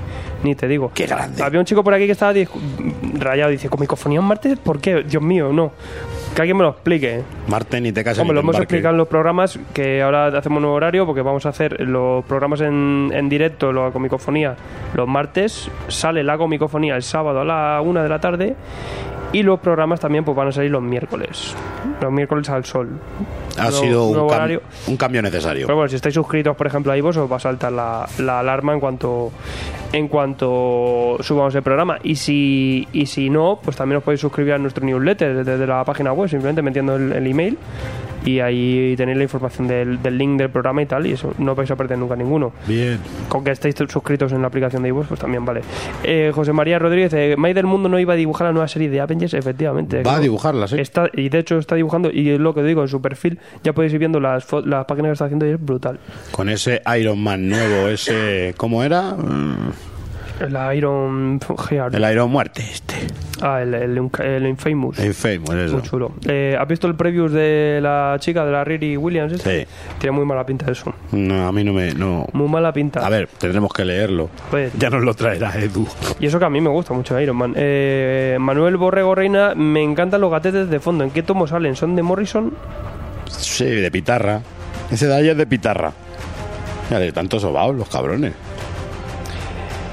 [0.42, 0.90] ni te digo.
[0.92, 1.42] ¡Qué grande!
[1.44, 2.34] Había un chico por aquí que estaba
[3.18, 4.58] rayado, dice, ¿comicofonía un martes?
[4.58, 5.04] ¿Por qué?
[5.04, 5.72] Dios mío, no.
[6.34, 7.22] Que alguien me lo explique.
[7.46, 10.62] Marte ni te casas Hombre, lo hemos explicado en los programas que ahora hacemos un
[10.62, 14.56] nuevo horario porque vamos a hacer los programas en, en directo, la comicofonía,
[14.94, 15.70] los martes.
[15.86, 18.56] Sale la comicofonía el sábado a la una de la tarde.
[19.34, 21.54] Y los programas también pues van a salir los miércoles.
[22.00, 22.88] Los miércoles al sol.
[23.58, 25.66] Ha sido un, cam- un cambio necesario.
[25.66, 28.40] Pero bueno, si estáis suscritos, por ejemplo, a iVoox, os va a saltar la, la
[28.40, 29.30] alarma en cuanto
[29.92, 31.98] en cuanto subamos el programa.
[32.02, 35.84] Y si, y si no, pues también os podéis suscribir a nuestro newsletter desde la
[35.84, 37.58] página web, simplemente metiendo el, el email.
[38.24, 41.06] Y ahí tenéis la información del, del link del programa y tal.
[41.06, 42.52] Y eso, no vais a perder nunca ninguno.
[42.66, 42.98] Bien.
[43.28, 45.60] Con que estéis suscritos en la aplicación de iVoox, pues también vale.
[46.02, 48.88] Eh, José María Rodríguez, eh, May del Mundo no iba a dibujar la nueva serie
[48.88, 50.02] de Avengers, efectivamente.
[50.02, 50.76] Va a dibujarla, sí.
[50.78, 53.72] Está, y de hecho está dibujando, y es lo que digo, en su perfil ya
[53.72, 55.98] podéis ir viendo las, las páginas que está haciendo y es brutal.
[56.30, 58.54] Con ese Iron Man nuevo, ese...
[58.56, 59.12] ¿Cómo era?
[59.12, 59.72] Mm,
[60.48, 61.94] La Iron Heart.
[61.94, 62.94] El Iron Muerte, este.
[63.40, 64.98] Ah, el, el, el Infamous.
[64.98, 65.74] El Famous, eso.
[65.74, 66.12] Muy chulo.
[66.26, 69.32] Eh, ¿Has visto el preview de la chica, de la Riri Williams?
[69.34, 69.50] esta?
[69.50, 69.64] Sí.
[69.98, 70.92] Tiene muy mala pinta eso.
[71.12, 71.92] No, a mí no me...
[71.94, 72.26] No.
[72.32, 73.04] Muy mala pinta.
[73.06, 74.28] A ver, tendremos que leerlo.
[74.50, 75.86] Pues- Ya nos lo traerá Edu.
[76.18, 77.52] Y eso que a mí me gusta mucho Iron Man.
[77.56, 81.04] Eh, Manuel Borrego Reina, me encantan los gatetes de fondo.
[81.04, 81.76] ¿En qué tomo salen?
[81.76, 82.52] ¿Son de Morrison?
[83.28, 84.40] Sí, de pitarra.
[84.90, 85.92] Ese de ahí es de pitarra.
[86.90, 88.32] Ya de tantos sobaos, los cabrones.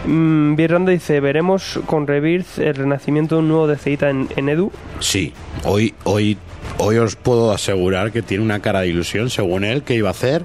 [0.05, 4.71] Mm, Birrando dice, veremos con Rebirth el renacimiento de un nuevo DCita en, en Edu.
[4.99, 5.31] Sí,
[5.63, 6.37] hoy, hoy,
[6.79, 10.11] hoy os puedo asegurar que tiene una cara de ilusión, según él, que iba a
[10.11, 10.43] hacer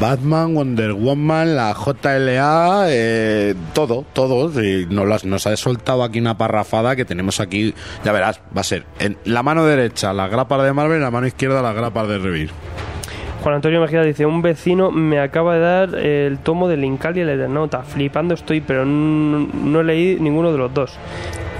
[0.00, 4.50] Batman, Wonder Woman, la JLA, eh, todo, todo.
[4.62, 8.62] Y nos, las- nos ha soltado aquí una parrafada que tenemos aquí, ya verás, va
[8.62, 11.74] a ser en la mano derecha las grapas de Marvel y la mano izquierda las
[11.74, 12.50] grapas de Revir.
[13.48, 17.20] Juan Antonio Mejía dice, un vecino me acaba de dar el tomo del Incal y
[17.20, 17.82] el Eternauta.
[17.82, 20.98] Flipando estoy, pero no leí ninguno de los dos.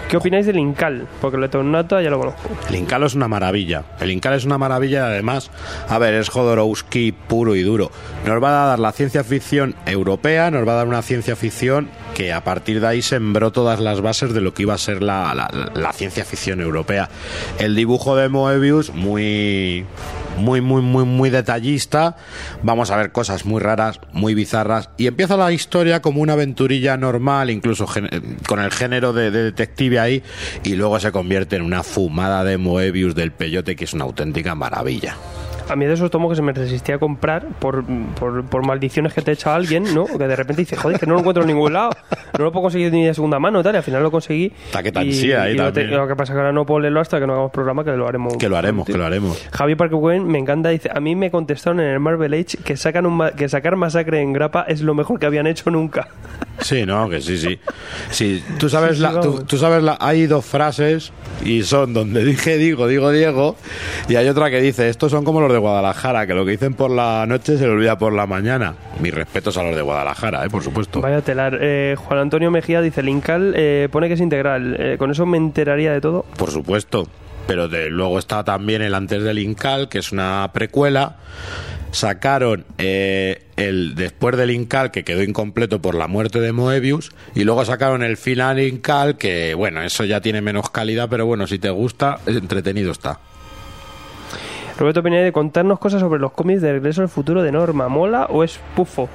[0.07, 1.07] ¿Qué opináis del Incal?
[1.23, 2.51] Porque el Eternauta ya lo conozco.
[2.69, 3.85] El Incal es una maravilla.
[4.01, 5.51] El Incal es una maravilla además,
[5.89, 7.91] a ver, es Jodorowsky puro y duro.
[8.27, 11.89] Nos va a dar la ciencia ficción europea, nos va a dar una ciencia ficción
[12.19, 15.05] que a partir de ahí sembró todas las bases de lo que iba a ser
[15.05, 17.09] la, la- ciencia ficción europea.
[17.61, 19.87] El dibujo de Moebius, muy,
[20.37, 22.17] muy, muy, muy, muy detallista.
[22.65, 24.91] Vamos a ver cosas muy raras, muy bizarras.
[24.97, 28.09] Y empieza la historia como una aventurilla normal, incluso gen-
[28.49, 30.25] con el género de, de detective ahí.
[30.65, 34.57] Y luego se convierte en una fumada de Moebius del peyote que es una auténtica
[34.57, 35.15] maravilla.
[35.69, 37.85] A mí de esos tomos que se me resistía a comprar por,
[38.19, 40.07] por, por maldiciones que te echa alguien, ¿no?
[40.07, 41.91] Que de repente dice, joder, que no lo encuentro en ningún lado.
[42.39, 43.75] No lo puedo conseguir ni de segunda mano, tal.
[43.75, 44.53] Y al final lo conseguí.
[44.73, 46.01] Ta que tan sí, ahí y lo, te- también.
[46.01, 47.91] lo que pasa es que ahora no puedo leerlo hasta que no hagamos programa, que
[47.93, 48.37] lo haremos.
[48.37, 49.47] Que lo haremos, que lo haremos.
[49.53, 52.77] Javi Parker Cohen me encanta, dice, a mí me contestaron en el Marvel Age que
[52.77, 56.09] sacan un que sacar masacre en grapa es lo mejor que habían hecho nunca.
[56.61, 57.59] Sí, no, que sí, sí.
[58.11, 61.13] Sí, tú sabes, Sí, la, tú, tú sabes la, hay dos frases
[61.45, 63.57] y son donde dije digo, digo Diego,
[64.09, 66.75] y hay otra que dice, estos son como los de Guadalajara, que lo que dicen
[66.75, 68.75] por la noche se le olvida por la mañana.
[69.01, 71.01] Mis respetos a los de Guadalajara, eh, por supuesto.
[71.01, 71.59] Vaya telar.
[71.61, 74.77] Eh, Juan Antonio Mejía dice, Linkal eh, pone que es integral.
[74.79, 76.25] Eh, con eso me enteraría de todo.
[76.37, 77.07] Por supuesto.
[77.47, 81.17] Pero de, luego está también el Antes del Incal, que es una precuela.
[81.91, 87.11] Sacaron eh, el Después del Incal, que quedó incompleto por la muerte de Moebius.
[87.35, 91.47] Y luego sacaron el Final Incal, que bueno, eso ya tiene menos calidad, pero bueno,
[91.47, 93.21] si te gusta, entretenido está.
[94.79, 97.89] Roberto Pineda de contarnos cosas sobre los cómics de Regreso al Futuro de Norma.
[97.89, 99.09] ¿Mola o es pufo?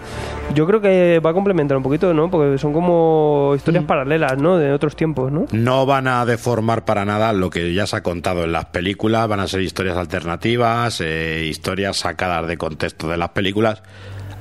[0.54, 2.30] Yo creo que va a complementar un poquito, ¿no?
[2.30, 4.58] Porque son como historias paralelas, ¿no?
[4.58, 5.46] De otros tiempos, ¿no?
[5.54, 9.28] No van a deformar para nada lo que ya se ha contado en las películas,
[9.30, 13.82] van a ser historias alternativas, eh, historias sacadas de contexto de las películas.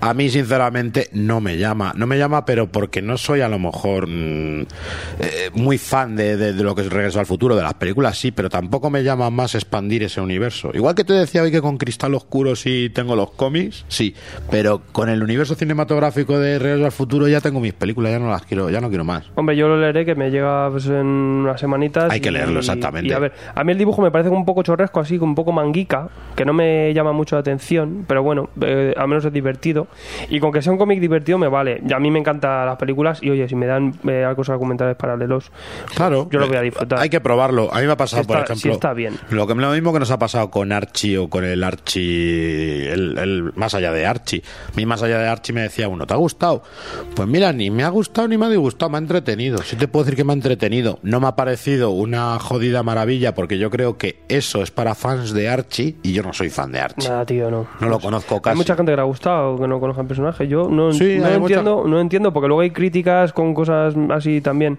[0.04, 1.92] A mí, sinceramente, no me llama.
[1.96, 4.62] No me llama, pero porque no soy a lo mejor mm,
[5.20, 8.18] eh, muy fan de, de- de lo que es Regreso al Futuro, de las películas
[8.18, 10.72] sí, pero tampoco me llama más expandir ese universo.
[10.74, 14.12] Igual que te decía hoy que con Cristal Oscuro sí tengo los cómics, sí,
[14.50, 18.28] pero con el universo cinematográfico de Regreso al Futuro ya tengo mis películas, ya no
[18.28, 19.30] las quiero, ya no quiero más.
[19.36, 22.10] Hombre, yo lo leeré, que me llega pues, en unas semanitas.
[22.10, 23.08] Hay que y- leerlo, exactamente.
[23.10, 25.52] Y a ver, a mí el dibujo me parece un poco chorresco, así, un poco
[25.52, 29.86] manguica, que no me llama mucho la atención, pero bueno, eh, al menos es divertido.
[30.28, 31.80] Y con que sea un cómic divertido me vale.
[31.86, 34.96] Y a mí me encantan las películas y oye, si me dan eh, arcos argumentales
[34.96, 35.50] paralelos,
[35.94, 36.28] Claro.
[36.30, 36.98] yo lo voy a disfrutar.
[36.98, 37.72] Hay que probarlo.
[37.72, 38.56] A mí me ha pasado, por ejemplo.
[38.56, 39.14] sí está bien.
[39.30, 42.92] Lo, que, lo mismo que nos ha pasado con Archie o con el Archie.
[42.92, 44.42] El, el más allá de Archie.
[44.72, 46.62] A mí, más allá de Archie, me decía uno: ¿te ha gustado?
[47.14, 48.90] Pues mira, ni me ha gustado ni me ha disgustado.
[48.90, 49.58] Me ha entretenido.
[49.58, 50.98] Sí te puedo decir que me ha entretenido.
[51.02, 55.32] No me ha parecido una jodida maravilla porque yo creo que eso es para fans
[55.32, 57.08] de Archie y yo no soy fan de Archie.
[57.08, 57.66] Nada, tío, no.
[57.80, 58.52] No lo conozco casi.
[58.52, 60.48] Hay mucha gente que le ha gustado que no conozca el personaje.
[60.48, 64.40] Yo no, Sí, no mucha- entiendo, no entiendo, porque luego hay críticas con cosas así
[64.40, 64.78] también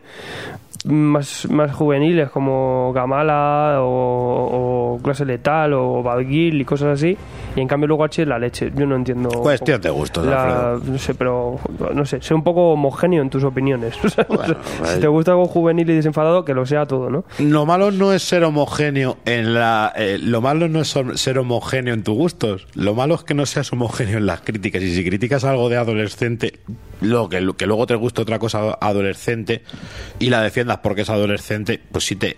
[0.86, 7.18] más, más juveniles como Gamala o, o Clase Letal o Bad Gil y cosas así.
[7.56, 8.72] Y en cambio luego H es la leche.
[8.76, 9.30] Yo no entiendo.
[9.30, 10.80] Cuestión de gustos, la-.
[10.84, 11.60] No sé, pero
[11.94, 13.96] no sé, sé un poco homogéneo en tus opiniones.
[14.04, 17.26] O sea, Bueno, si te gusta algo juvenil y desenfadado, que lo sea todo, ¿no?
[17.40, 19.94] Lo malo no es ser homogéneo en la.
[19.96, 22.68] eh, lo malo no es ser homogéneo en tus gustos.
[22.76, 24.82] Lo malo es que no seas homogéneo en las críticas.
[24.82, 26.60] Y si criticas algo de adolescente,
[27.02, 29.62] lo que, que luego te guste otra cosa adolescente
[30.20, 32.38] y la defiendas porque es adolescente, pues sí te.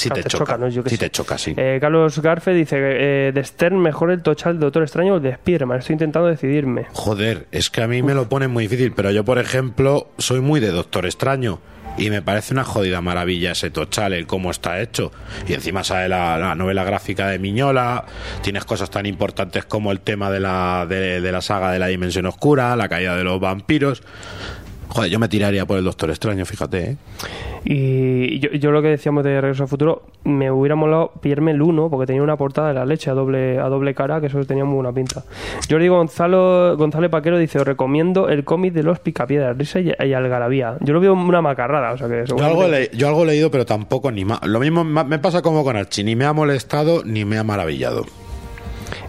[0.00, 0.68] Claro, te, choca, ¿no?
[0.68, 0.98] Yo sé.
[0.98, 1.54] te choca, sí.
[1.56, 5.34] Eh, Carlos Garfe dice eh, de Stern mejor el tochal Doctor Extraño o el de
[5.34, 5.78] Spiderman.
[5.78, 6.86] Estoy intentando decidirme.
[6.92, 10.40] Joder, es que a mí me lo pone muy difícil, pero yo, por ejemplo, soy
[10.40, 11.60] muy de Doctor Extraño.
[11.96, 15.10] Y me parece una jodida maravilla ese tochal, el cómo está hecho.
[15.48, 18.04] Y encima sale la, la novela gráfica de Miñola,
[18.40, 21.88] tienes cosas tan importantes como el tema de la, de, de la saga de la
[21.88, 24.04] Dimensión Oscura, la caída de los vampiros.
[24.90, 26.96] Joder, yo me tiraría por el Doctor Extraño, fíjate, ¿eh?
[27.70, 31.60] Y yo, yo lo que decíamos de Regreso al Futuro, me hubiera molado pillarme el
[31.60, 34.42] 1 porque tenía una portada de la leche a doble, a doble cara, que eso
[34.46, 35.22] tenía muy buena pinta.
[35.68, 40.12] Jordi Gonzalo, González Paquero dice, os recomiendo el cómic de los Picapiedras, Risa y, y
[40.14, 40.78] Algarabía.
[40.80, 43.26] Yo lo veo una macarrada, o sea que Yo seguramente- algo, le- yo algo he
[43.26, 46.32] leído, pero tampoco ni ma- Lo mismo me pasa como con Archie, ni me ha
[46.32, 48.06] molestado ni me ha maravillado.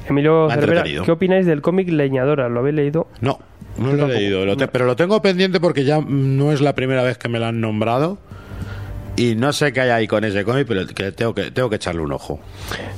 [0.09, 0.83] Emilio Cervera.
[1.05, 2.49] ¿qué opináis del cómic Leñadora?
[2.49, 3.07] ¿Lo habéis leído?
[3.21, 3.39] No,
[3.77, 6.59] No lo he leído, lo te- pero lo tengo pendiente porque ya mm, no es
[6.59, 8.17] la primera vez que me lo han nombrado.
[9.19, 11.75] Y no sé qué hay ahí con ese cómic, pero que tengo que tengo que
[11.75, 12.39] echarle un ojo.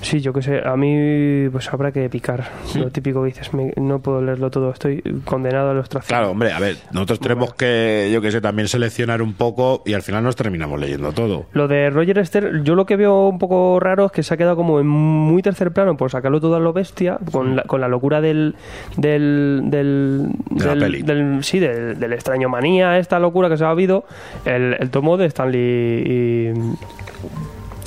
[0.01, 2.49] Sí, yo qué sé, a mí pues habrá que picar.
[2.76, 6.07] Lo típico que dices, me- no puedo leerlo todo, estoy condenado a los trozos.
[6.07, 9.93] Claro, hombre, a ver, nosotros tenemos que, yo que sé, también seleccionar un poco y
[9.93, 11.45] al final nos terminamos leyendo todo.
[11.53, 14.38] Lo de Roger Stern, yo lo que veo un poco raro es que se ha
[14.38, 17.82] quedado como en muy tercer plano por sacarlo todo a lo bestia, con la, con
[17.82, 18.55] la locura del.
[18.97, 19.61] del.
[19.65, 20.28] del.
[20.51, 21.01] De la peli.
[21.01, 24.05] del- sí, del, del extraño manía, esta locura que se ha habido,
[24.45, 26.53] el, el tomo de Stanley y.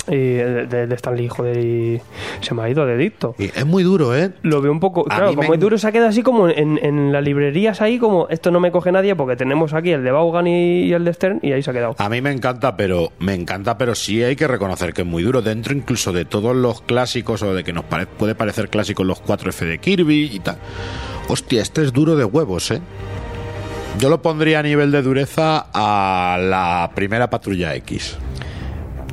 [0.07, 1.99] y de, de- de Stanley, joder, y
[2.41, 3.33] se me ha ido de dicto.
[3.39, 4.29] Y es muy duro, ¿eh?
[4.43, 6.47] Lo veo un poco, A claro, me como es duro se ha quedado así como
[6.47, 10.03] en, en las librerías ahí, como esto no me coge nadie porque tenemos aquí el
[10.03, 11.95] de Vaughan y, y el de Stern y ahí se ha quedado.
[11.97, 15.23] A mí me encanta, pero me encanta, pero sí hay que reconocer que es muy
[15.23, 15.41] duro.
[15.41, 19.23] Dentro incluso de todos los clásicos o de que nos pare- puede parecer clásicos los
[19.23, 20.57] 4F de Kirby y tal.
[21.29, 22.79] Hostia, este es duro de huevos, ¿eh?
[23.99, 28.17] Yo lo pondría a nivel de dureza a la primera patrulla X.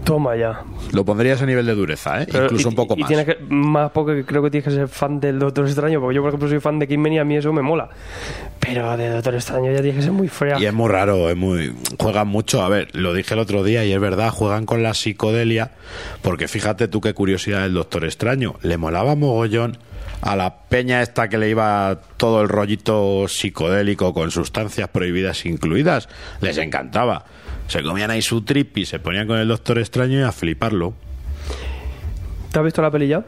[0.04, 0.62] Toma ya.
[0.92, 2.26] Lo pondrías a nivel de dureza, ¿eh?
[2.30, 3.08] Pero- incluso y- un poco y más.
[3.08, 6.22] tienes que, más porque creo que tienes que ser fan del Doctor Extraño, porque yo,
[6.22, 7.88] por ejemplo, soy fan de Kingman y a mí eso me mola.
[8.58, 10.58] Pero de Doctor Extraño ya tienes que ser muy fea.
[10.58, 12.62] Y es muy raro, es muy juegan mucho.
[12.62, 15.70] A ver, lo dije el otro día y es verdad, juegan con la psicodelia,
[16.20, 18.56] porque fíjate tú qué curiosidad el Doctor Extraño.
[18.62, 19.78] Le molaba mogollón
[20.22, 26.08] a la peña esta que le iba todo el rollito psicodélico con sustancias prohibidas incluidas.
[26.40, 27.24] Les encantaba.
[27.66, 30.94] Se comían ahí su trip y se ponían con el Doctor Extraño y a fliparlo.
[32.52, 33.24] ¿Te has visto la peli ya?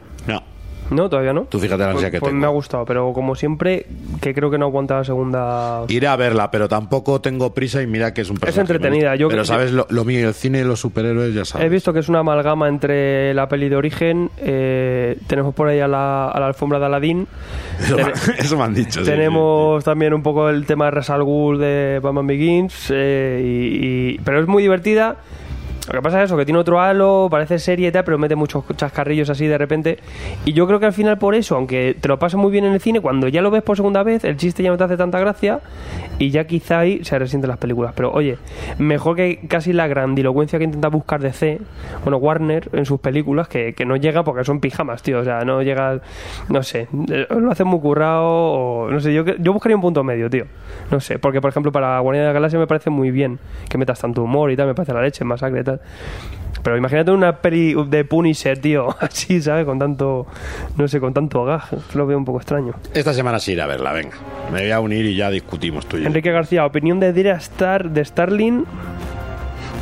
[0.91, 1.43] No, todavía no.
[1.43, 2.41] tú fíjate la Pues, ansia que pues tengo.
[2.41, 3.85] me ha gustado, pero como siempre,
[4.21, 5.83] que creo que no aguanta la segunda.
[5.87, 8.61] Iré a verla, pero tampoco tengo prisa y mira que es un personaje.
[8.73, 11.65] entretenida, muy- yo pero sabes lo, lo mío, el cine y los superhéroes ya sabes.
[11.65, 14.29] He visto que es una amalgama entre la peli de origen.
[14.37, 17.27] eh, tenemos por ahí a la, a la alfombra de Aladdin.
[17.79, 18.99] Eso, Ten- me- eso me han dicho.
[18.99, 23.41] sí, Tenemos también un poco el tema de Ras Al Ghul de Batman Begins, eh,
[23.43, 25.17] y, y- pero es muy divertida.
[25.87, 28.35] Lo que pasa es eso, que tiene otro halo, parece serie y tal, pero mete
[28.35, 29.99] muchos chascarrillos así de repente.
[30.43, 32.73] Y yo creo que al final por eso, aunque te lo pasas muy bien en
[32.73, 34.97] el cine, cuando ya lo ves por segunda vez, el chiste ya no te hace
[34.97, 35.59] tanta gracia
[36.17, 37.93] y ya quizá ahí se resienten las películas.
[37.95, 38.37] Pero oye,
[38.79, 41.59] mejor que casi la grandilocuencia que intenta buscar DC,
[42.03, 45.19] bueno, Warner en sus películas, que, que no llega porque son pijamas, tío.
[45.19, 45.99] O sea, no llega,
[46.49, 50.03] no sé, eh, lo hacen muy currado o no sé, yo, yo buscaría un punto
[50.03, 50.45] medio, tío.
[50.91, 53.77] No sé, porque por ejemplo para Guardián de la Galaxia me parece muy bien que
[53.77, 55.74] metas tanto humor y tal, me parece la leche, masacre y tal.
[56.63, 59.65] Pero imagínate una peli de Punisher, tío, así, ¿sabes?
[59.65, 60.25] Con tanto,
[60.75, 61.61] no sé, con tanto gag.
[61.93, 62.73] Lo veo un poco extraño.
[62.91, 64.15] Esta semana sí iré a verla, venga.
[64.51, 66.07] Me voy a unir y ya discutimos tú y yo.
[66.07, 68.65] Enrique García, opinión de Dira Star, de Starling.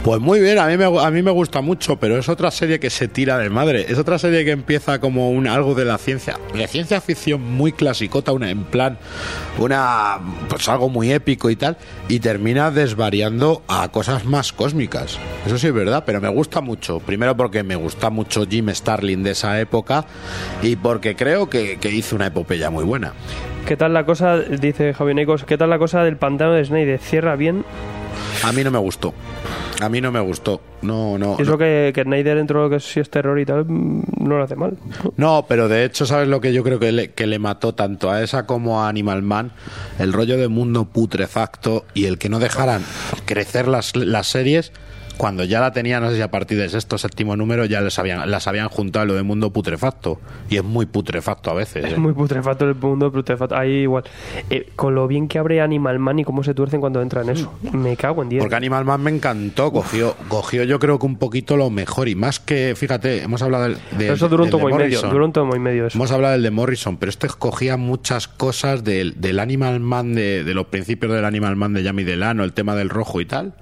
[0.04, 2.78] Pues muy bien, a mí, me, a mí me gusta mucho, pero es otra serie
[2.78, 3.86] que se tira de madre.
[3.88, 7.72] Es otra serie que empieza como un, algo de la ciencia, de ciencia ficción muy
[7.72, 8.97] clasicota, una, en plan,
[9.58, 11.78] una, pues algo muy épico y tal,
[12.10, 15.18] y termina desvariando a cosas más cósmicas.
[15.45, 16.99] Eso sí es verdad, pero me gusta mucho.
[16.99, 20.04] Primero porque me gusta mucho Jim Starlin de esa época
[20.62, 23.14] y porque creo que, que hizo una epopeya muy buena.
[23.66, 26.97] ¿Qué tal la cosa, dice Javier Necos, qué tal la cosa del pantano de Snake?
[26.97, 27.64] ¿Cierra bien?
[28.44, 29.14] A mí no me gustó.
[29.82, 30.62] A mí no me gustó.
[30.82, 31.38] No, no.
[31.39, 31.58] Eso no.
[31.58, 34.44] que, que Snyder dentro de lo que sí es terror y tal, mm, no lo
[34.44, 34.78] hace mal.
[35.18, 38.12] No, pero de hecho, ¿sabes lo que yo creo que le, que le mató tanto
[38.12, 39.52] a esa como a Animal Man?
[40.00, 42.84] El rollo de mundo putrefacto y el que no dejaran
[43.26, 44.72] crecer las, las series
[45.18, 47.97] cuando ya la tenían, no sé si a partir de sexto séptimo número ya les
[47.99, 50.20] habían, las habían juntado lo de mundo putrefacto.
[50.49, 51.86] Y es muy putrefacto a veces.
[51.86, 51.97] Es ¿eh?
[51.97, 53.55] muy putrefacto el mundo putrefacto.
[53.55, 54.03] Ahí igual.
[54.49, 57.30] Eh, con lo bien que abre Animal Man y cómo se tuercen cuando entra en
[57.30, 57.53] eso.
[57.72, 58.43] Me cago en 10.
[58.43, 62.16] Porque Animal Man me encantó, cogió, cogió yo creo que un poquito lo mejor y
[62.16, 65.01] más que, fíjate, hemos hablado del, Pero eso duró un de tomo y medio.
[65.01, 65.97] Duró un tomo y medio eso.
[65.97, 70.43] Hemos hablado del de Morrison, pero este cogía muchas cosas del, del Animal Man, de,
[70.43, 73.53] de los principios del Animal Man de Yami Delano, el tema del rojo y tal.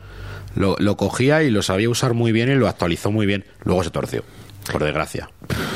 [0.56, 3.46] Lo, lo cogía y lo sabía usar muy bien y lo actualizó muy bien.
[3.64, 4.24] Luego se torció,
[4.72, 5.30] por desgracia.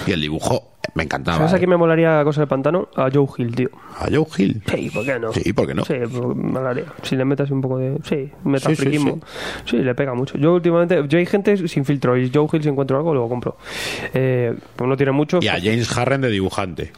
[0.05, 1.37] Y el dibujo me encantaba.
[1.37, 1.59] ¿Sabes a ¿eh?
[1.59, 2.89] quién me molaría cosa del pantano?
[2.95, 3.69] A Joe Hill, tío.
[3.99, 4.61] A Joe Hill.
[4.69, 5.33] Sí, ¿por qué no?
[5.33, 5.83] Sí, ¿por qué no?
[5.83, 6.85] Sí, pues, molaría.
[7.01, 7.97] Si le metas un poco de.
[8.03, 9.19] Sí, metafriquismo.
[9.65, 10.37] Sí, Sí, le pega mucho.
[10.37, 11.03] Yo últimamente.
[11.07, 13.57] Yo hay gente sin filtro y Joe Hill, si encuentro algo, lo compro.
[14.13, 15.39] Eh, pues no tiene mucho.
[15.41, 16.91] Y a James Harren de dibujante.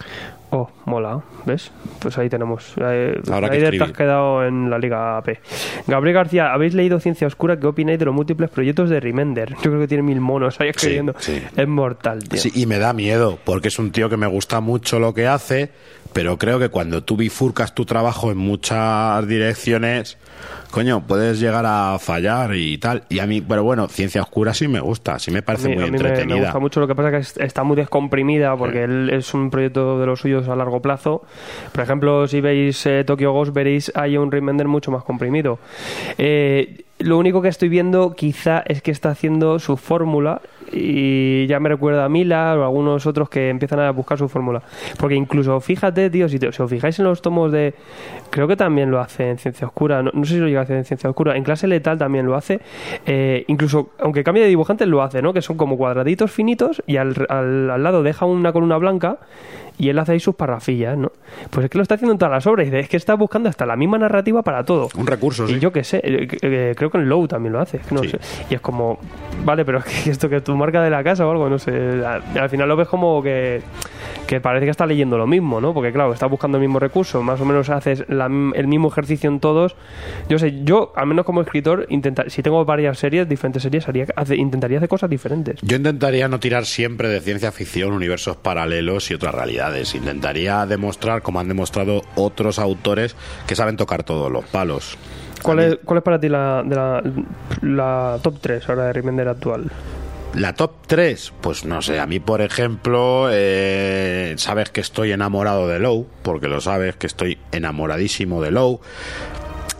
[0.49, 1.71] Oh, mola, ¿ves?
[1.99, 2.73] Pues ahí tenemos.
[2.77, 5.39] Eh, Habrá que te has quedado en la Liga AP.
[5.87, 7.59] Gabriel García, ¿habéis leído Ciencia Oscura?
[7.59, 9.49] ¿Qué opináis de los múltiples proyectos de Remender?
[9.55, 11.13] Yo creo que tiene mil monos ahí escribiendo.
[11.19, 11.41] sí.
[11.55, 12.39] Es mortal, tío.
[12.39, 15.27] Sí, y me da miedo, porque es un tío que me gusta mucho lo que
[15.27, 15.69] hace,
[16.17, 20.17] pero creo que cuando tú bifurcas tu trabajo en muchas direcciones,
[20.71, 23.03] coño, puedes llegar a fallar y tal.
[23.09, 25.75] Y a mí, pero bueno, Ciencia Oscura sí me gusta, sí me parece A mí-
[25.75, 26.35] muy a mí me- entretenida.
[26.37, 29.31] Me, gusta mucho, lo que pasa es que es- está muy descomprimida porque él es
[29.35, 31.23] un proyecto de los suyos a largo plazo.
[31.71, 35.59] Por ejemplo, si veis eh, Tokyo Ghost, veréis hay un render mucho más comprimido.
[36.17, 40.41] Eh, lo único que estoy viendo quizá es que está haciendo su fórmula
[40.71, 44.61] y ya me recuerda a Mila o algunos otros que empiezan a buscar su fórmula.
[44.99, 47.73] Porque incluso, fíjate, tío, si, te- si os fijáis en los tomos de...
[48.29, 50.63] Creo que también lo hace en Ciencia Oscura, no, no sé si lo llega a
[50.63, 52.59] hacer en Ciencia Oscura, en Clase Letal también lo hace.
[53.05, 55.33] Eh, incluso, aunque cambie de dibujante, lo hace, ¿no?
[55.33, 59.17] Que son como cuadraditos finitos y al, al, al lado deja una columna blanca
[59.79, 61.11] y él hace ahí sus parrafillas, ¿no?
[61.51, 63.47] Pues es que lo está haciendo en todas las obras y es que está buscando
[63.47, 64.89] hasta la misma narrativa para todo.
[64.97, 65.53] Un recurso, sí.
[65.53, 68.09] Y yo qué sé, eh, eh, creo que en Low también lo hace, no Sí.
[68.09, 68.19] sé.
[68.49, 68.97] Y es como,
[69.45, 71.71] vale, pero es que esto que tu marca de la casa o algo, no sé.
[71.71, 73.61] Al, al final lo ves como que,
[74.27, 75.73] que parece que está leyendo lo mismo, ¿no?
[75.73, 79.29] Porque claro, está buscando el mismo recurso, más o menos haces la- el mismo ejercicio
[79.29, 79.75] en todos.
[80.29, 84.05] Yo sé, yo, al menos como escritor, intentar, si tengo varias series, diferentes series, haría,
[84.15, 85.59] hace- intentaría hacer cosas diferentes.
[85.61, 89.95] Yo intentaría no tirar siempre de ciencia ficción, universos paralelos y otras realidades.
[89.95, 93.15] Intentaría demostrar, como han demostrado otros autores,
[93.47, 94.97] que saben tocar todos los palos.
[95.43, 97.03] ¿Cuál es, ¿Cuál es para ti la, de la,
[97.61, 99.65] la top 3 ahora de Remender actual?
[100.37, 105.67] La top 3, pues no sé, a mí por ejemplo, eh, sabes que estoy enamorado
[105.67, 108.79] de Low, porque lo sabes que estoy enamoradísimo de Low.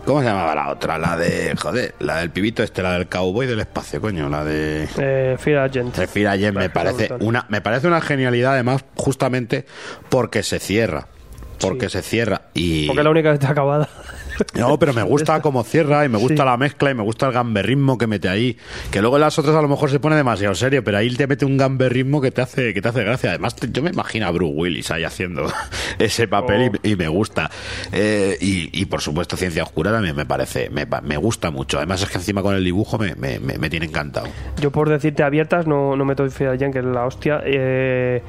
[0.05, 0.97] ¿Cómo se llamaba la otra?
[0.97, 4.87] La de, joder, la del pibito este, la del cowboy del espacio, coño, la de...
[4.97, 5.93] Eh, Fear Agent.
[5.93, 7.27] Zephyr Allen me Vale, parece brutal.
[7.27, 9.65] una me parece una genialidad además justamente
[10.09, 11.07] porque se cierra
[11.59, 13.89] porque se cierra y Porque es la única que está acabada.
[14.55, 16.45] No pero me gusta cómo cierra y me gusta Sí.
[16.49, 18.57] la mezcla y me gusta el gamberrismo que mete ahí
[18.91, 21.25] que luego en las otras a lo mejor se pone demasiado serio pero ahí te
[21.27, 24.31] mete un gamberrismo que te hace que te hace gracia además yo me imagino a
[24.31, 25.51] Bruce Willis ahí haciendo
[25.99, 26.77] ese papel Oh.
[26.83, 27.49] y, y me gusta
[27.91, 32.01] Eh, y, y, por supuesto ciencia oscura también me parece me, me gusta mucho además
[32.03, 34.27] es que encima con el dibujo me, me, me- tiene encantado
[34.61, 37.41] Yo por decirte abiertas no, no meto Fear Agent, que es la hostia.
[37.45, 38.21] Eh,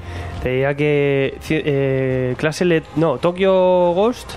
[0.43, 4.31] te diría que eh, clase Let- no, Tokyo Ghost,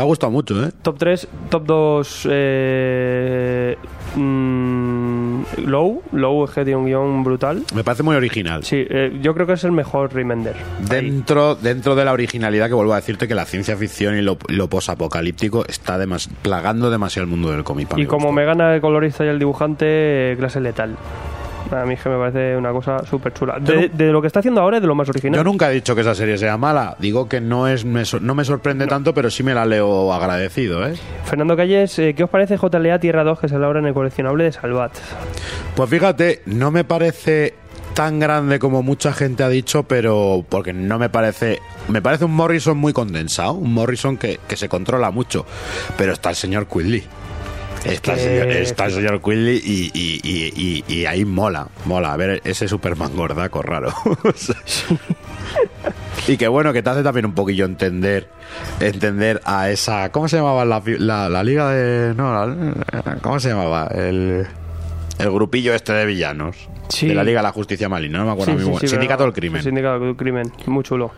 [0.00, 3.76] te ha gustado mucho eh top 3, top 2 eh,
[4.16, 7.62] mm, Low, Low es que tiene un guion brutal.
[7.74, 10.54] me parece muy original Sí, eh, yo creo que es el mejor Remender.
[10.56, 10.86] Ahí.
[10.88, 14.38] Dentro, dentro de la originalidad que vuelvo a decirte que la ciencia ficción y lo,
[14.48, 17.88] lo posapocalíptico está demas- plagando demasiado el mundo del cómic.
[17.96, 18.32] Y como gusto.
[18.32, 20.96] me gana el colorista y el dibujante, eh, clase letal.
[21.72, 23.58] A mí es que me parece una cosa súper chula.
[23.60, 25.36] De, de lo que está haciendo ahora es de lo más original.
[25.36, 26.96] Yo nunca he dicho que esa serie sea mala.
[26.98, 30.86] Digo que no es me no me sorprende tanto, pero sí me la leo agradecido,
[30.86, 30.94] ¿eh?
[31.24, 34.44] Fernando Calles, eh, ¿qué os parece JLA Tierra 2 que se elabora en el coleccionable
[34.44, 34.92] de Salvat?
[35.74, 37.54] Pues fíjate, no me parece
[37.94, 41.58] tan grande como mucha gente ha dicho, pero porque no me parece...
[41.88, 45.44] Me parece un Morrison muy condensado, un Morrison que, que se controla mucho,
[45.96, 47.04] pero está el señor Quigley.
[47.84, 48.86] Está, el señor, está
[49.20, 53.92] Quigley y, y- y- y- ahí mola, mola, a ver ese Superman gordaco raro.
[56.28, 58.28] Y que bueno, que te hace también un poquillo entender
[58.78, 60.10] entender a esa...
[60.12, 62.14] ¿Cómo se llamaba la, la, la liga de...
[62.14, 63.88] No, la- ¿cómo se llamaba?
[63.94, 64.46] El,
[65.18, 66.56] el grupillo este de villanos.
[66.90, 67.08] Sí.
[67.08, 69.32] De la Liga de la Justicia Maligna, no me acuerdo Sí, sí, sí, Sindicato del
[69.32, 69.62] Crimen.
[69.62, 71.10] Sindicato del Crimen, muy chulo.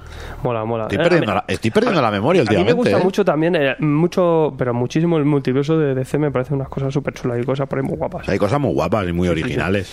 [0.43, 0.85] Mola, mola.
[0.85, 2.73] Estoy Eh, perdiendo, a la, estoy perdiendo la memoria A mí últimamente.
[2.75, 3.05] me gusta ¿eh?
[3.05, 7.15] mucho también, eh, mucho, pero muchísimo el multiverso de DC me parece unas cosas súper
[7.15, 8.29] chulas y cosas por ahí muy guapas.
[8.29, 9.91] Hay cosas muy guapas y muy originales.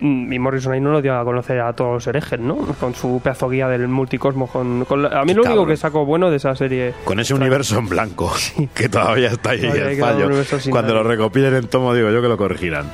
[0.00, 2.56] Mm, y Morrison ahí no lo dio a conocer a todos los herejes, ¿no?
[2.80, 4.50] Con su pedazo guía del multicosmos.
[4.50, 6.94] Con, con la- a mí Qué lo único que saco bueno de esa serie.
[7.04, 8.32] Con ese universo en blanco,
[8.74, 10.28] que todavía está ahí el fallo.
[10.70, 12.86] Cuando lo recopilen en tomo, digo yo que lo corregirán.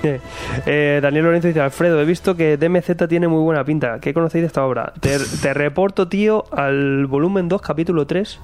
[0.67, 4.01] Daniel Lorenzo dice, Alfredo, visto que DMZ tiene muy buena pinta.
[4.01, 4.93] ¿Qué conocéis de esta obra?
[5.01, 8.41] Te, te reporto, tío, al volumen 2, capítulo 3,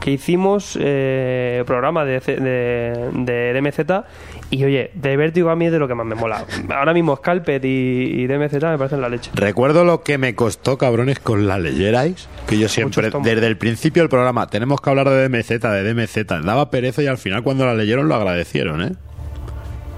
[0.00, 4.04] que hicimos eh, programa de, de, de DMZ.
[4.50, 6.44] Y oye, de Vértigo a mí es de lo que más me mola.
[6.68, 9.30] Ahora mismo Scalped y, y DMZ me parecen la leche.
[9.34, 12.28] Recuerdo lo que me costó, cabrones, con la leyerais.
[12.46, 16.44] Que yo siempre, desde el principio del programa, tenemos que hablar de DMZ, de DMZ.
[16.44, 18.92] Daba pereza y al final, cuando la leyeron, lo agradecieron, ¿eh?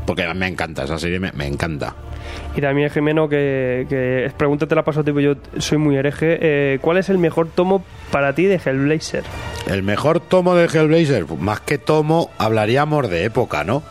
[0.06, 1.94] Porque me encanta, esa serie me, me encanta.
[2.56, 6.38] Y también Jimeno, que, que pregúntate la paso tipo, yo soy muy hereje.
[6.40, 9.22] eh, ¿Cuál es el mejor tomo para ti de Hellblazer?
[9.68, 13.82] El mejor tomo de Hellblazer, pues, más que tomo, hablaríamos de época, ¿no?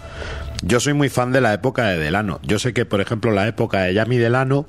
[0.64, 2.40] Yo soy muy fan de la época de Delano.
[2.44, 4.66] Yo sé que, por ejemplo, la época de Yami Delano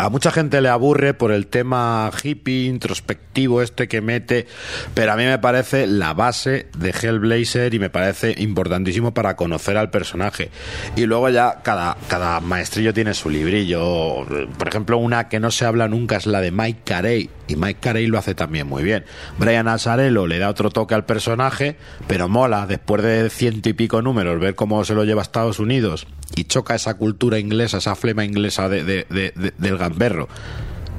[0.00, 4.46] A mucha gente le aburre por el tema hippie, introspectivo este que mete,
[4.94, 9.76] pero a mí me parece la base de Hellblazer y me parece importantísimo para conocer
[9.76, 10.48] al personaje.
[10.96, 14.24] Y luego ya cada, cada maestrillo tiene su librillo.
[14.56, 17.80] Por ejemplo, una que no se habla nunca es la de Mike Carey, y Mike
[17.80, 19.04] Carey lo hace también muy bien.
[19.36, 21.76] Brian Azarello le da otro toque al personaje,
[22.06, 25.58] pero mola, después de ciento y pico números, ver cómo se lo lleva a Estados
[25.58, 30.28] Unidos y choca esa cultura inglesa, esa flema inglesa de, de- de- de- del gamberro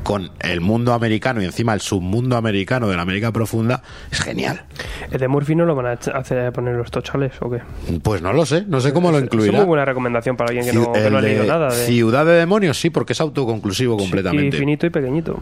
[0.04, 4.64] con el mundo americano y encima el submundo americano de la América profunda, es genial.
[5.12, 7.60] ¿El de Murphy no lo van a hacer poner los tochales o qué?
[8.02, 9.58] Pues no lo sé, no sé cómo lo Es incluirá.
[9.60, 11.70] muy buena recomendación para alguien que no, Ciu- que no ha leído nada.
[11.74, 11.86] De...
[11.86, 14.58] Ciudad de Demonios, sí, porque es autoconclusivo Y completamente.
[14.58, 15.38] finito y pequeñito.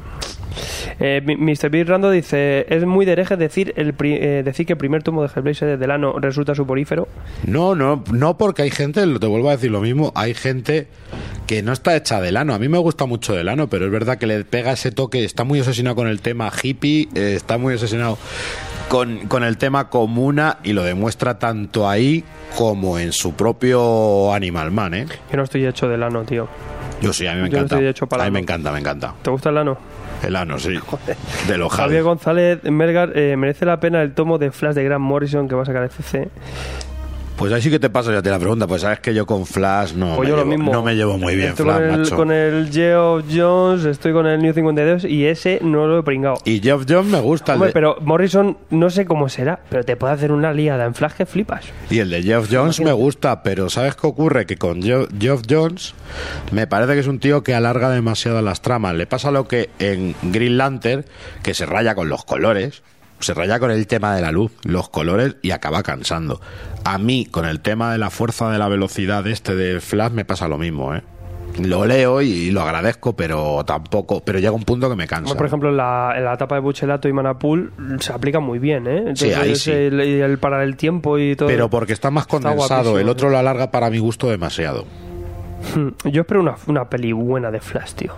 [0.99, 1.69] Eh, Mr.
[1.69, 5.03] Big Rando dice: Es muy de hereje decir, el pri- eh, decir que el primer
[5.03, 7.07] tomo de Hellblazer de Delano resulta suporífero.
[7.45, 10.87] No, no, no porque hay gente, te vuelvo a decir lo mismo, hay gente
[11.47, 12.53] que no está hecha de lano.
[12.53, 15.23] A mí me gusta mucho de lano, pero es verdad que le pega ese toque,
[15.23, 18.17] está muy obsesionado con el tema hippie, eh, está muy obsesionado
[18.89, 22.23] con, con el tema comuna y lo demuestra tanto ahí
[22.57, 25.07] como en su propio Animal Man, ¿eh?
[25.31, 26.47] Yo no estoy hecho de lano, tío.
[27.01, 27.75] Yo sí, a mí me Yo no encanta.
[27.75, 29.13] estoy hecho para a mí me encanta, me encanta.
[29.21, 29.77] ¿Te gusta el lano?
[30.23, 30.73] El ano, sí.
[31.47, 32.03] De lo Javier Javi.
[32.03, 35.61] González Melgar, eh, merece la pena el tomo de Flash de Grant Morrison que va
[35.61, 36.27] a sacar el CC.
[37.39, 39.45] Pues ahí sí que te paso ya te la pregunta, pues sabes que yo con
[39.45, 40.73] Flash no, Pues me, yo lo llevo, mismo.
[40.73, 42.15] no me llevo muy bien, Estoy Flash, con el, macho.
[42.17, 46.35] con el Geoff Jones, estoy con el New 52 y ese no lo he pringado.
[46.43, 47.53] Y Jeff Jones me gusta.
[47.53, 50.83] el Hombre, de- pero Morrison no sé cómo será, pero te puede hacer una liada
[50.85, 51.63] en Flash que flipas.
[51.89, 54.45] Y el de Jeff Jones me gusta, pero ¿sabes qué ocurre?
[54.45, 55.93] Que con Geoff Jones
[56.51, 58.95] me parece que es un tío que alarga demasiado las tramas.
[58.95, 61.05] Le pasa lo que en Green Lantern,
[61.41, 62.83] que se raya con los colores,
[63.19, 66.41] se raya con el tema de la luz, los colores y acaba cansando.
[66.83, 70.25] A mí, con el tema de la fuerza de la velocidad este de Flash, me
[70.25, 71.03] pasa lo mismo, ¿eh?
[71.57, 74.21] Lo leo y lo agradezco, pero tampoco.
[74.23, 75.35] Pero llega un punto que me cansa.
[75.35, 78.87] Por ejemplo en la, en la etapa de Buchelato y Manapul se aplica muy bien,
[78.87, 79.13] ¿eh?
[79.15, 79.71] Sí, ahí sí.
[79.71, 81.49] El, y el tiempo y todo.
[81.49, 82.99] Pero porque está más condensado.
[82.99, 84.85] el otro lo alarga para mi gusto demasiado.
[86.05, 88.13] Yo espero una, una peli buena de Flash, tío.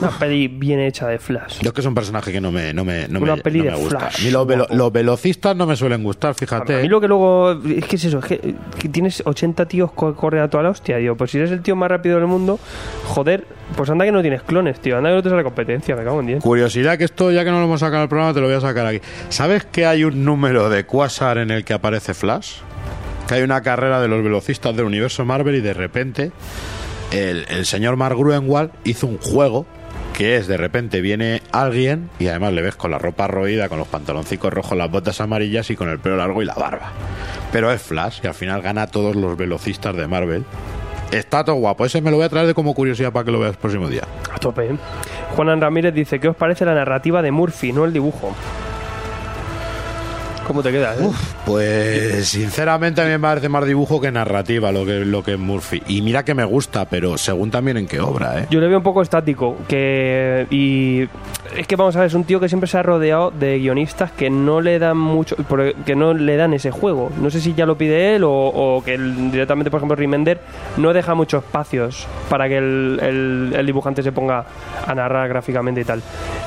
[0.00, 1.60] Una peli bien hecha de Flash.
[1.60, 3.58] Yo es que es un personaje que no me, no me, no Una me, peli
[3.60, 3.98] no de me gusta.
[4.00, 6.76] Flash, A mí los, velo- los velocistas no me suelen gustar, fíjate.
[6.78, 7.52] A mí lo que luego.
[7.52, 10.70] Es que es eso, es que, que tienes 80 tíos que corren a toda la
[10.70, 11.16] hostia, tío.
[11.16, 12.58] Pues si eres el tío más rápido del mundo,
[13.06, 13.44] joder,
[13.76, 14.96] pues anda que no tienes clones, tío.
[14.98, 16.42] Anda que no te sale competencia, me cago en 10.
[16.42, 18.60] Curiosidad que esto, ya que no lo hemos sacado al programa, te lo voy a
[18.60, 19.00] sacar aquí.
[19.28, 22.56] ¿Sabes que hay un número de Quasar en el que aparece Flash?
[23.28, 26.32] Que hay una carrera de los velocistas del universo Marvel y de repente
[27.12, 29.66] el, el señor Mark Gruenwald hizo un juego
[30.20, 33.78] que es de repente viene alguien y además le ves con la ropa roída, con
[33.78, 36.92] los pantaloncicos rojos, las botas amarillas y con el pelo largo y la barba.
[37.52, 40.44] Pero es Flash y al final gana a todos los velocistas de Marvel.
[41.10, 41.86] Está todo guapo.
[41.86, 43.88] Ese me lo voy a traer de como curiosidad para que lo veas el próximo
[43.88, 44.02] día.
[44.30, 44.76] A tope, ¿eh?
[45.36, 48.36] Juanan Ramírez dice: ¿Qué os parece la narrativa de Murphy, no el dibujo?
[50.50, 51.08] ¿Cómo te quedas, eh?
[51.46, 55.38] Pues sinceramente a mí me parece más dibujo que narrativa lo que, lo que es
[55.38, 55.80] Murphy.
[55.86, 58.46] Y mira que me gusta, pero según también en qué obra, ¿eh?
[58.50, 61.02] Yo le veo un poco estático, que y
[61.56, 64.10] es que vamos a ver, es un tío que siempre se ha rodeado de guionistas
[64.10, 65.36] que no le dan mucho,
[65.86, 67.12] que no le dan ese juego.
[67.20, 70.40] No sé si ya lo pide él o, o que él directamente, por ejemplo, Remender
[70.78, 74.44] no deja muchos espacios para que el, el- el dibujante se ponga
[74.84, 76.02] a narrar gráficamente y tal.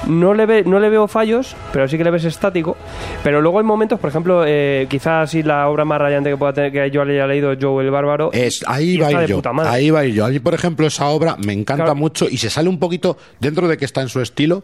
[0.07, 2.75] No le, ve, no le veo fallos, pero sí que le ves estático.
[3.23, 6.53] Pero luego hay momentos, por ejemplo, eh, quizás sí la obra más rayante que pueda
[6.53, 8.31] tener que yo haya leído, Joe el Bárbaro.
[8.33, 9.41] Es, ahí va a ir yo.
[9.65, 10.25] Ahí va a ir yo.
[10.25, 11.95] Ahí, por ejemplo, esa obra me encanta Claro.
[11.95, 14.63] mucho y se sale un poquito dentro de que está en su estilo.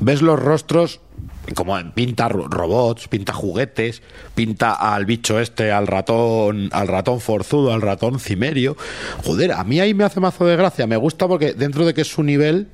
[0.00, 1.00] Ves los rostros
[1.54, 4.02] como pinta ro- robots, pinta juguetes,
[4.34, 8.76] pinta al bicho este, al ratón, al ratón forzudo, al ratón cimerio.
[9.24, 10.86] Joder, a mí ahí me hace mazo de gracia.
[10.86, 12.68] Me gusta porque dentro de que es su nivel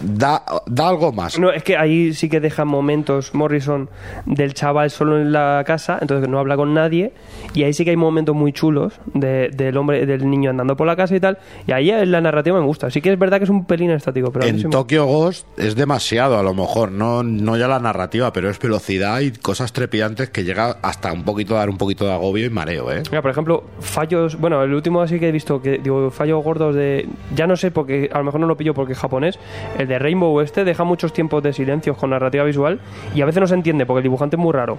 [0.00, 1.38] da, da algo más.
[1.38, 3.88] No, es que ahí sí que deja momentos Morrison
[4.26, 7.12] del chaval solo en la casa, entonces no habla con nadie,
[7.54, 10.86] y ahí sí que hay momentos muy chulos de- del hombre, del niño andando por
[10.86, 12.90] la casa y tal, y ahí la narrativa me gusta.
[12.90, 15.04] Sí que es verdad que es un pelín estático, pero mí sí En me- Tokyo
[15.06, 19.32] Ghost es demasiado, a lo mejor, no, no ya la narrativa, pero es velocidad y
[19.32, 22.90] cosas trepidantes que llega hasta un poquito a dar un poquito de agobio y mareo,
[22.92, 23.02] ¿eh?
[23.10, 26.74] Mira, por ejemplo, fallos, bueno, el último así que he visto, que digo, fallos gordos
[26.74, 29.38] de, ya no sé porque, a lo mejor no lo pillo porque es japonés,
[29.78, 32.80] el de Rainbow este deja muchos tiempos de silencios con narrativa visual
[33.14, 34.78] y a veces no se entiende porque el dibujante es muy raro.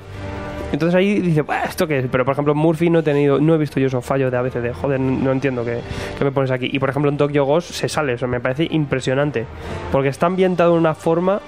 [0.72, 2.06] Entonces ahí dice, "Buah, ¿esto qué es?
[2.10, 4.42] Pero por ejemplo, Murphy no he tenido, no he visto yo esos fallos de a
[4.42, 5.80] veces de, joder, no entiendo qué,
[6.18, 6.70] qué me pones aquí.
[6.72, 9.46] Y por ejemplo, en Tokyo Ghost se sale, eso me parece impresionante.
[9.92, 11.42] Porque está ambientado de una forma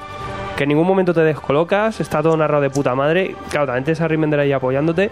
[0.55, 3.35] que en ningún momento te descolocas, está todo narrado de puta madre.
[3.49, 5.09] Claro, también tienes a Remender ahí apoyándote,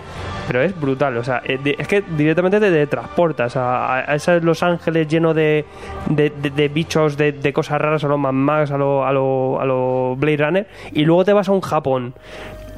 [0.48, 1.18] pero es brutal.
[1.18, 5.66] O sea, eh, es que directamente te, transportas a, a esos Los Ángeles lleno de,
[6.10, 9.66] de, bichos, de, de cosas raras, a los Mad Max, a lo, a lo, a
[9.66, 12.14] lo Blade Runner, y luego te vas a un Japón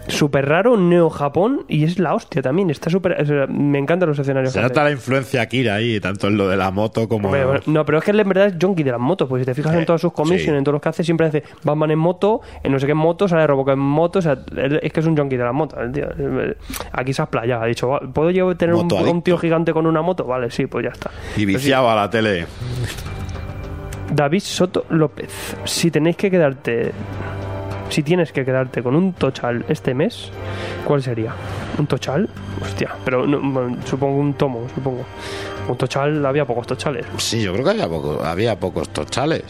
[0.07, 2.69] súper raro, Neo Japón, y es la hostia también.
[2.69, 3.21] Está súper.
[3.21, 4.53] o sea, me encantan los escenarios.
[4.53, 7.29] Se nota la influencia Akira ahí, tanto en lo de la moto como...
[7.29, 9.27] Bueno, No, pero es que él en verdad es junkie de las motos.
[9.29, 10.57] Pues si te fijas Eh, en todos sus commissions, sí.
[10.57, 12.97] en todos los que hace, siempre hace Batman en moto, en no sé qué en
[12.97, 14.19] moto, sale Robocop en moto.
[14.19, 15.79] O sea, él es que es un junkie de las motos.
[15.79, 16.07] el tío.
[16.91, 17.63] Aquí se ha playado.
[17.63, 19.11] Ha dicho, "Va, ¿puedo yo tener un, Motoadicto.
[19.13, 20.25] un tío gigante con una moto?
[20.25, 21.09] Vale, sí, pues ya está.
[21.37, 22.45] Y viciado a la tele.
[24.11, 26.91] David Soto López, si tenéis que quedarte.
[27.93, 30.31] Si tienes que quedarte con un tochal este mes,
[30.83, 31.35] ¿cuál sería?
[31.77, 32.27] ¿Un tochal?
[32.59, 35.05] Hostia, pero no, bueno, supongo un tomo, supongo.
[35.67, 37.05] Un tochal, había pocos tochales.
[37.17, 39.43] Sí, yo creo que había, poco- había pocos tochales.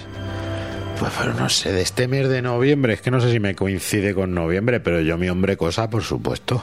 [1.00, 3.56] Pues pero no sé, de este mes de noviembre, es que no sé si me
[3.56, 6.62] coincide con noviembre, pero yo mi hombre cosa, por supuesto.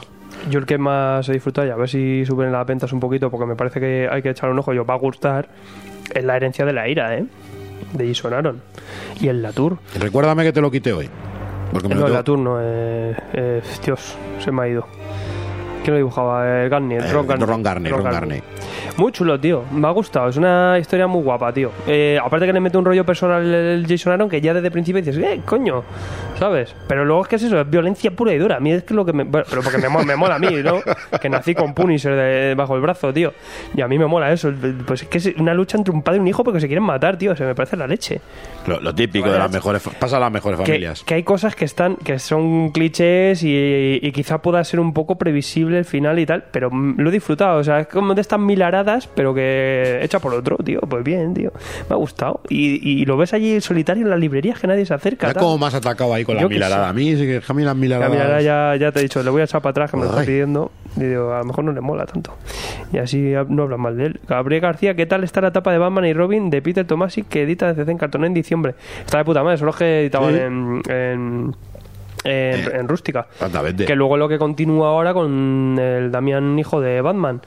[0.51, 3.31] Yo el que más he disfrutado, y a ver si suben las ventas un poquito,
[3.31, 5.49] porque me parece que hay que echar un ojo, yo va a gustar,
[6.13, 7.25] es la herencia de la ira, ¿eh?
[7.93, 8.61] De Jason Aaron.
[9.19, 9.79] Y el Latour.
[9.99, 11.09] Recuérdame que te lo quité hoy.
[11.71, 14.85] Porque me No, el tengo- Latour no, eh, eh, Dios, se me ha ido.
[15.83, 16.63] ¿Quién lo dibujaba?
[16.65, 17.49] Eh, Garnier, Eh, Ron Garnier.
[17.49, 18.43] Ron Garnier, Ron Garnier.
[18.97, 19.63] Muy chulo, tío.
[19.71, 20.29] Me ha gustado.
[20.29, 21.71] Es una historia muy guapa, tío.
[21.87, 24.71] Eh, aparte que le mete un rollo personal el Jason Aaron que ya desde el
[24.73, 25.83] principio dices, eh, coño,
[26.37, 26.75] ¿sabes?
[26.87, 28.57] Pero luego es que es eso, es violencia pura y dura.
[28.57, 29.23] A mí es que lo que me...
[29.23, 30.81] Bueno, pero porque me, mo- me mola a mí, ¿no?
[31.19, 33.33] Que nací con Punisher de- bajo el brazo, tío.
[33.75, 34.51] Y a mí me mola eso.
[34.85, 36.83] Pues es que es una lucha entre un padre y un hijo porque se quieren
[36.83, 37.35] matar, tío.
[37.35, 38.21] Se me parece la leche.
[38.67, 39.81] Lo, lo típico de las mejores...
[39.99, 41.03] Pasa a las mejores Que, familias.
[41.03, 45.17] que hay cosas que están que son clichés y, y quizá pueda ser un poco
[45.17, 47.59] previsible el final y tal, pero mm, lo he disfrutado.
[47.59, 50.79] O sea, es como de estas milaradas, pero que hecha por otro, tío.
[50.81, 51.51] Pues bien, tío.
[51.89, 52.41] Me ha gustado.
[52.49, 55.27] Y, y lo ves allí solitario en las librerías que nadie se acerca.
[55.27, 56.85] Ya como más atacado ahí con la Yo milarada.
[56.85, 56.89] sé.
[56.89, 59.29] A mí, sí que a mí las La milarada ya, ya te he dicho, le
[59.29, 60.71] voy a echar para atrás que me lo está pidiendo.
[60.97, 62.33] Y digo, a lo mejor no le mola tanto.
[62.91, 64.19] Y así no hablan mal de él.
[64.27, 67.43] Gabriel García, ¿qué tal está la etapa de Batman y Robin de Peter Tomasi que
[67.43, 68.75] edita CC en cartón en diciembre?
[69.05, 70.39] Está de puta madre, son los que editaban Sí.
[70.39, 71.55] en, en,
[72.23, 73.27] en- en Rústica.
[73.85, 77.41] Que luego lo que continúa ahora con el Damián hijo de Batman.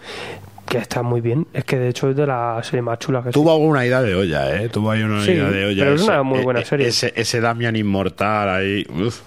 [0.67, 1.47] Que está muy bien.
[1.53, 4.15] Es que de hecho es de la serie más chula que Tuvo alguna idea de
[4.15, 4.69] olla, ¿eh?
[4.71, 5.85] Tuvo ahí una Sí, idea de olla.
[5.85, 6.87] pero es una muy buena eh, serie.
[6.89, 8.87] Ese, ese Damian inmortal ahí...
[8.91, 9.21] uf.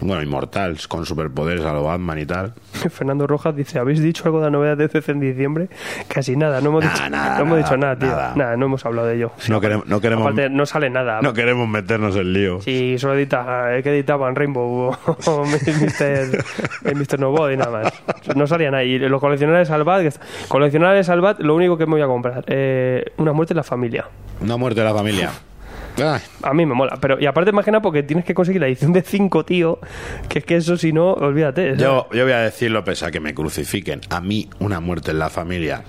[0.00, 2.54] Bueno, inmortal, con superpoderes a lo Batman y tal.
[2.90, 5.68] Fernando Rojas dice, ¿habéis dicho algo de la novedad de CC en diciembre?
[6.08, 8.08] Casi nada, no hemos, dicho, nada, no hemos nada, dicho nada, tío.
[8.08, 8.32] nada.
[8.36, 9.32] Nada, no hemos hablado de ello.
[9.38, 11.20] Sí, No queremos, no queremos, Aparte, no sale nada.
[11.22, 12.60] no queremos meternos en lío.
[12.60, 14.96] Si solo edita, eh, que editaban Rainbow
[15.26, 16.44] o, Mr.
[16.94, 17.18] Mr.
[17.20, 18.36] Nobody nada más.
[18.36, 18.84] No salía nada.
[18.84, 23.32] Y los coleccionables está- coleccionables Salvat, lo único que me voy a comprar, eh, una
[23.32, 24.06] muerte en la familia.
[24.40, 25.30] Una muerte de la familia.
[26.02, 26.98] Ay, A mí me mola.
[27.00, 29.78] Pero, y aparte, más que nada, porque tienes que conseguir la edición de 5, tío.
[30.28, 31.76] Que es que eso, si no, olvídate.
[31.76, 31.80] ¿sabes?
[31.80, 34.00] yo, yo voy a decirlo pese a que me crucifiquen.
[34.10, 35.82] A mí, una muerte en la familia,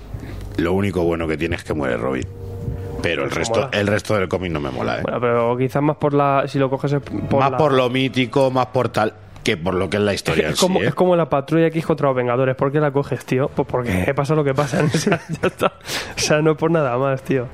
[0.57, 2.25] lo único bueno que tiene es que muere Robin.
[3.01, 3.69] Pero el resto, mola.
[3.71, 5.01] el resto del cómic no me mola, ¿eh?
[5.03, 6.43] Bueno, pero quizás más por la.
[6.47, 9.73] Si lo coges es por más la- por lo mítico, más por tal, que por
[9.73, 10.89] lo que es la historia Es como, sí, ¿eh?
[10.89, 12.55] es como la patrulla X contra los Vengadores.
[12.55, 13.49] ¿Por qué la coges, tío?
[13.49, 14.83] Pues porque pasa lo que pasa.
[14.83, 15.67] O sea, ya está.
[15.67, 17.47] O sea, no por nada más, tío.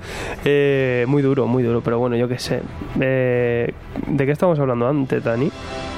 [0.43, 1.81] Eh, muy duro, muy duro.
[1.81, 2.61] Pero bueno, yo qué sé.
[2.99, 3.73] Eh,
[4.07, 5.51] ¿De qué estamos hablando antes, Dani?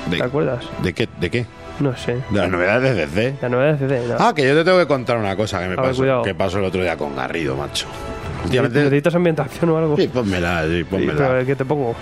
[0.10, 0.66] De- ¿Te acuerdas?
[0.84, 1.08] ¿De qué?
[1.20, 1.46] ¿De qué?
[1.80, 2.16] No sé.
[2.32, 3.36] De las novedades de DC.
[3.42, 4.08] La novedad de.
[4.08, 4.16] ¿no?
[4.20, 6.66] Ah, que yo te tengo que contar una cosa que me pasó, que pasó el
[6.66, 7.86] otro día con Garrido, macho.
[8.48, 8.80] Últimamente...
[8.80, 9.98] ¿Necesitas ambientación o algo?
[9.98, 11.46] Sí, pónmela, sí, Sí, pónmela.
[11.46, 11.96] ¿qué te pongo?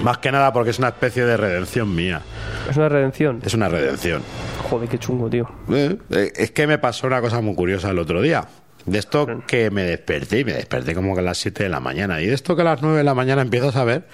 [0.00, 2.20] Más que nada porque es una especie de redención mía.
[2.68, 3.40] Es una redención.
[3.44, 4.22] Es una redención.
[4.68, 5.48] Joder, qué chungo, tío.
[5.70, 8.46] Eh, eh, es que me pasó una cosa muy curiosa el otro día.
[8.84, 11.78] De esto que me desperté, y me desperté como que a las 7 de la
[11.78, 12.20] mañana.
[12.20, 14.06] Y de esto que a las 9 de la mañana empiezo a saber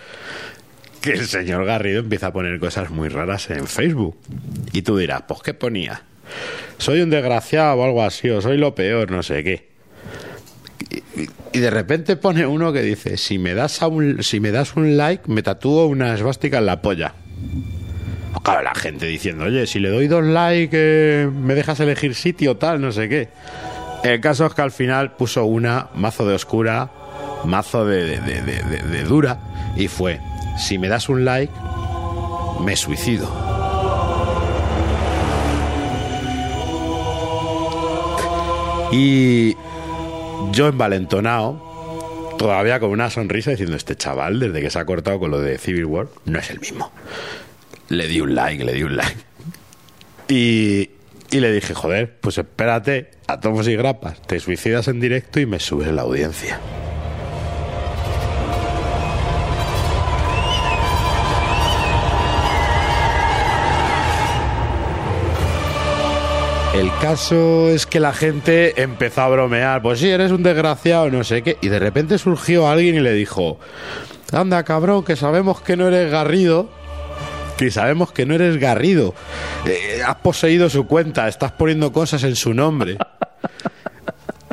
[1.01, 4.18] que el señor Garrido empieza a poner cosas muy raras en Facebook.
[4.72, 6.03] Y tú dirás, pues ¿qué ponía?
[6.76, 9.68] Soy un desgraciado o algo así, o soy lo peor, no sé qué.
[11.53, 14.76] Y, de repente pone uno que dice, si me das, a un, si me das
[14.76, 17.14] un like, me tatúo una esvástica en la polla.
[18.32, 22.14] Pues Claro, la gente diciendo, oye, si le doy dos likes, eh, me dejas elegir
[22.14, 23.28] sitio, tal, no sé qué.
[24.05, 26.90] El caso es que al final puso una, mazo de oscura,
[27.44, 29.40] mazo de- de dura,
[29.76, 30.20] y fue,
[30.59, 31.53] si me das un like,
[32.64, 33.28] me suicido.
[38.92, 39.57] Y
[40.53, 45.30] yo envalentonado, todavía con una sonrisa diciendo, este chaval, desde que se ha cortado con
[45.30, 46.93] lo de Civil War, no es el mismo.
[47.89, 49.20] Le di un like, le di un like.
[50.28, 50.91] Y,
[51.30, 55.47] y le dije, joder, pues espérate, a tomos y grapas, te suicidas en directo y
[55.47, 56.61] me subes la audiencia.
[66.78, 69.82] El caso es que la gente empezó a bromear.
[69.82, 71.58] Pues sí, eres un desgraciado, no sé qué.
[71.60, 73.58] Y de repente surgió alguien y le dijo:
[74.30, 76.70] Anda, cabrón, que sabemos que no eres Garrido.
[77.56, 79.12] Que sabemos que no eres Garrido.
[79.66, 82.96] Eh, has poseído su cuenta, estás poniendo cosas en su nombre.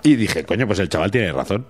[0.02, 1.68] Y dije, coño, pues el chaval tiene razón.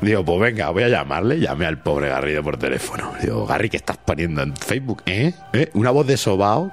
[0.00, 1.40] Digo, pues venga, voy a llamarle.
[1.40, 3.12] Llamé al pobre Garrido por teléfono.
[3.20, 5.02] Digo, Garry, ¿qué estás poniendo en Facebook?
[5.04, 5.34] ¿Eh?
[5.52, 5.70] ¿Eh?
[5.74, 6.72] Una voz de sobao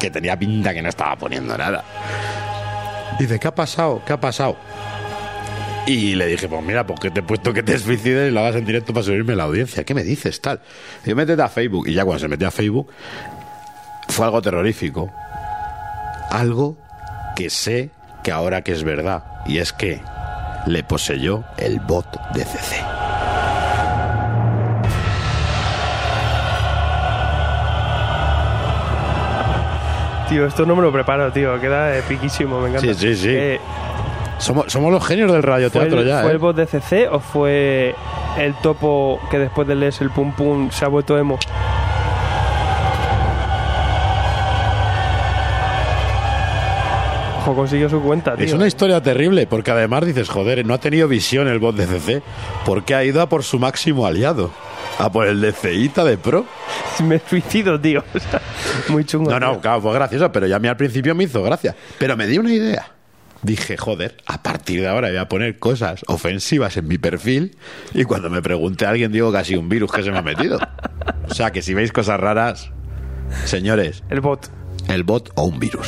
[0.00, 1.84] que tenía pinta que no estaba poniendo nada.
[3.18, 4.02] Dice, ¿qué ha pasado?
[4.06, 4.56] ¿Qué ha pasado?
[5.86, 8.56] Y le dije, pues mira, porque te he puesto que te suicides y lo hagas
[8.56, 9.84] en directo para subirme la audiencia.
[9.84, 10.60] ¿Qué me dices, tal?
[11.04, 11.86] Y yo métete a Facebook.
[11.88, 12.90] Y ya cuando se metió a Facebook,
[14.08, 15.12] fue algo terrorífico.
[16.30, 16.76] Algo
[17.36, 17.90] que sé
[18.24, 19.24] que ahora que es verdad.
[19.46, 20.00] Y es que
[20.66, 23.05] le poseyó el bot de CC.
[30.28, 31.58] Tío, esto no me lo preparo, tío.
[31.60, 32.94] Queda epiquísimo, me encanta.
[32.94, 33.28] Sí, sí, sí.
[33.30, 33.60] Eh,
[34.38, 36.32] Somos, somos los genios del ¿Fue, radioteatro el, ya, fue ¿eh?
[36.32, 37.94] el bot de CC o fue
[38.38, 41.38] el topo que después de leerse el pum pum se ha vuelto emo?
[47.40, 48.44] Ojo, consiguió su cuenta, tío.
[48.44, 51.86] Es una historia terrible, porque además dices, joder, no ha tenido visión el bot de
[51.86, 52.22] CC,
[52.64, 54.50] porque ha ido a por su máximo aliado,
[54.98, 56.46] a por el de CITA de Pro.
[57.04, 58.02] Me suicido, tío.
[58.14, 58.40] O sea,
[58.88, 59.30] muy chungo.
[59.30, 59.60] No, no, tío.
[59.60, 61.74] claro, fue gracioso, pero ya a mí al principio me hizo gracia.
[61.98, 62.90] Pero me dio una idea.
[63.42, 67.56] Dije, joder, a partir de ahora voy a poner cosas ofensivas en mi perfil
[67.94, 70.58] y cuando me pregunte a alguien digo sido un virus que se me ha metido.
[71.28, 72.70] O sea, que si veis cosas raras,
[73.44, 74.48] señores, El bot.
[74.88, 75.86] el bot o un virus.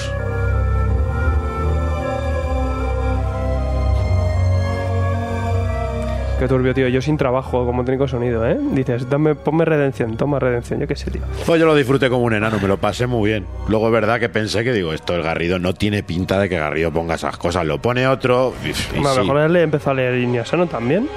[6.39, 6.86] Qué turbio, tío.
[6.89, 8.57] Yo sin trabajo como técnico de sonido, ¿eh?
[8.72, 10.78] Dices, dame, ponme redención, toma redención.
[10.78, 11.22] Yo qué sé, tío.
[11.45, 13.45] Pues yo lo disfruté como un enano, me lo pasé muy bien.
[13.66, 16.57] Luego es verdad que pensé que digo, esto el Garrido no tiene pinta de que
[16.57, 17.66] Garrido ponga esas cosas.
[17.66, 21.09] Lo pone otro y, y a lo sí, mejor le empezó a leer Iniasano también.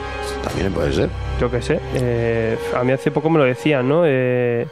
[0.43, 1.09] también puede ser.
[1.39, 1.80] Yo qué sé.
[1.93, 4.01] Eh, a mí hace poco me lo decían, ¿no?
[4.05, 4.65] Eh,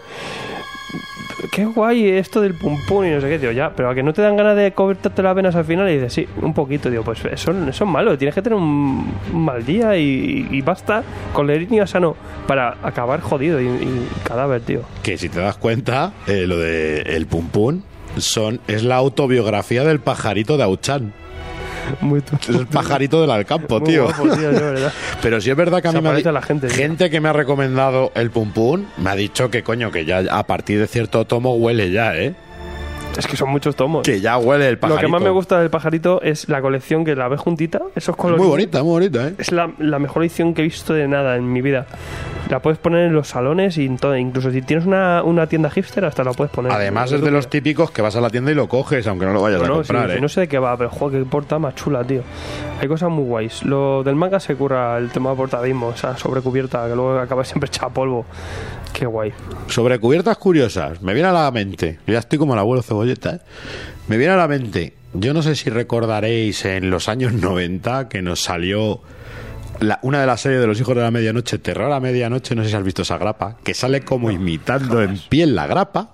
[1.52, 3.52] qué guay esto del pum pum y no sé qué, tío.
[3.52, 5.94] Ya, pero a que no te dan ganas de cortarte las venas al final y
[5.94, 7.04] dices, sí, un poquito, tío.
[7.04, 8.18] Pues eso, eso es malo.
[8.18, 12.16] Tienes que tener un, mal día y, basta con leer Iniasano
[12.48, 14.82] para acabar jodido y, y cadáver, tío.
[15.04, 17.82] Que si te das cuenta, eh, lo de el pum pum
[18.18, 21.14] son, es la autobiografía del pajarito de Auchan.
[22.02, 24.06] Muy Es el pajarito del Alcampo, tío.
[24.06, 24.50] guapo, tío.
[25.22, 26.78] Pero sí es verdad que a mí me ha la gente, tío.
[26.78, 30.24] gente que me ha recomendado el pum pum me ha dicho que coño, que ya
[30.32, 32.36] a partir de cierto tomo huele ya, ¿eh?
[33.18, 34.04] Es que son muchos tomos.
[34.04, 35.02] Que ya huele el Lo pajarito.
[35.02, 38.42] que más me gusta del pajarito es la colección que la ves juntita, esos colores.
[38.42, 39.34] Muy bonita, muy bonita, ¿eh?
[39.38, 41.86] Es la, la mejor edición que he visto de nada en mi vida.
[42.50, 44.16] La puedes poner en los salones y en todo.
[44.16, 46.72] Incluso si tienes una, una tienda hipster, hasta la puedes poner.
[46.72, 49.34] Además es de los típicos que vas a la tienda y lo coges, aunque no
[49.34, 50.16] lo vayas a comprar, sí, ¿eh?
[50.16, 52.22] sí, no sé de qué va, pero joder, qué portada más chula, tío.
[52.82, 53.64] Hay cosas muy guays.
[53.64, 57.68] Lo del manga se curra el tema de portadismo, esa sobrecubierta que luego acaba siempre
[57.68, 58.26] hecha a polvo.
[59.00, 59.32] Qué guay.
[59.68, 63.40] Sobre cubiertas curiosas, me viene a la mente, ya estoy como el abuelo cebolleta, ¿eh?
[64.10, 68.22] me viene a la mente, yo no sé si recordaréis en los años 90 que
[68.22, 69.00] nos salió
[69.80, 72.64] la- una de las series de los hijos de la medianoche, Terror a medianoche, no
[72.64, 76.10] sé si has visto esa grapa, que sale como imitando en piel la grapa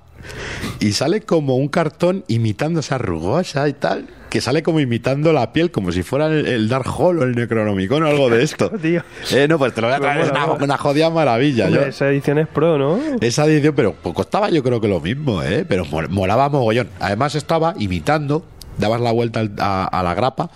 [0.80, 4.06] y sale como un cartón imitando esa rugosa y tal,
[4.36, 7.36] que sale como imitando la piel como si fuera el, el Dark Hole o el
[7.36, 8.70] Necronomicon o algo de esto.
[8.70, 9.02] Tío.
[9.32, 10.30] Eh, no, pues te lo voy a traer,
[10.62, 11.68] una, jodida maravilla.
[11.68, 13.00] Hombre, yo- esa edición es pro, ¿no?
[13.22, 15.64] esa edición, pero pues, costaba yo creo que lo mismo, ¿eh?
[15.68, 16.90] Pero mol- molaba mogollón.
[17.00, 18.44] Además estaba imitando,
[18.78, 20.50] dabas la vuelta a, a la grapa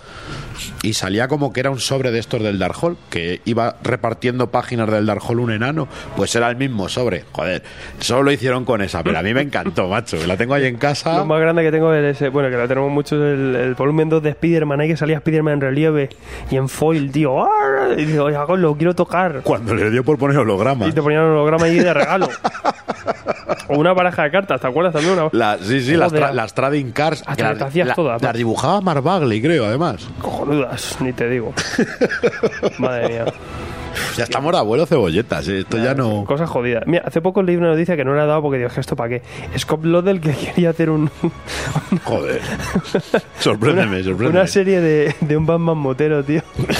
[0.82, 4.50] y salía como que era un sobre de estos del Dark Hole, que iba repartiendo
[4.50, 7.24] páginas del Dark Hole un enano, pues era el mismo sobre.
[7.32, 7.62] Joder,
[7.98, 10.16] solo lo hicieron con esa, pero a mí me encantó, macho.
[10.26, 11.16] La tengo ahí en casa.
[11.16, 14.08] Lo más grande que tengo es ese, bueno, que lo tenemos mucho, el, el volumen
[14.10, 16.08] 2 de Spider-Man, ahí que salía Spider-Man en relieve
[16.50, 17.42] y en foil, tío.
[17.42, 17.88] ¡Ah!
[17.96, 19.40] Y digo, oye, lo quiero tocar.
[19.42, 20.88] Cuando le dio por poner hologramas.
[20.88, 22.28] Y te ponían holograma ahí de regalo.
[23.68, 25.14] o una baraja de cartas, ¿te acuerdas también?
[25.18, 25.28] Una...
[25.32, 27.20] La- sí, sí, las, tra- las trading cards.
[27.22, 30.08] Hasta que las las, hacías la- todas, las dibujaba Mark Bagley, creo, además.
[30.20, 31.52] Cojonudas, ni te digo.
[32.78, 33.24] Madre mía.
[34.16, 35.58] Ya estamos de abuelo cebolletas, ¿eh?
[35.60, 36.24] esto ya no.
[36.24, 36.84] Cosas jodidas.
[36.86, 39.08] Mira, hace poco leí una noticia que no le he dado porque digo, ¿esto para
[39.10, 39.22] qué?
[39.58, 41.10] Scott Lodell que quería hacer un,
[42.04, 42.40] Joder.
[43.40, 44.28] sorpréndeme, una, sorpréndeme.
[44.40, 46.42] una serie de, de un Batman motero, tío.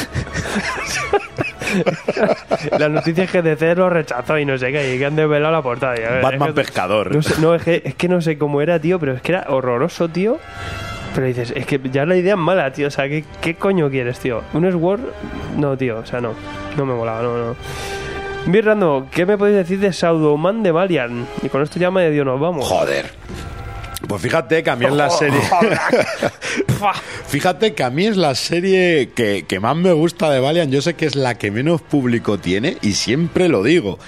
[2.79, 5.53] la noticia es que DC lo rechazó y no sé qué, y que han desvelado
[5.53, 5.95] la portada.
[5.95, 7.15] Ver, Batman es que- pescador.
[7.15, 9.33] No, sé, no, es, que, es que no sé cómo era, tío, pero es que
[9.33, 10.39] era horroroso, tío.
[11.15, 12.87] Pero dices, es que ya la idea es mala, tío.
[12.89, 14.43] O sea, ¿qué, qué coño quieres, tío?
[14.53, 15.01] ¿Un Sword?
[15.57, 16.35] No, tío, o sea, no.
[16.77, 17.57] No me molaba, no, no.
[18.47, 21.27] Bien, Rando, ¿qué me podéis decir de Saudoman de Valiant?
[21.43, 22.67] Y con esto ya medio nos vamos.
[22.67, 23.11] Joder.
[24.09, 25.41] Pues fíjate que a mí en la serie.
[27.27, 30.73] Fíjate que a mí es la serie que, que más me gusta de Valiant.
[30.73, 33.99] Yo sé que es la que menos público tiene y siempre lo digo.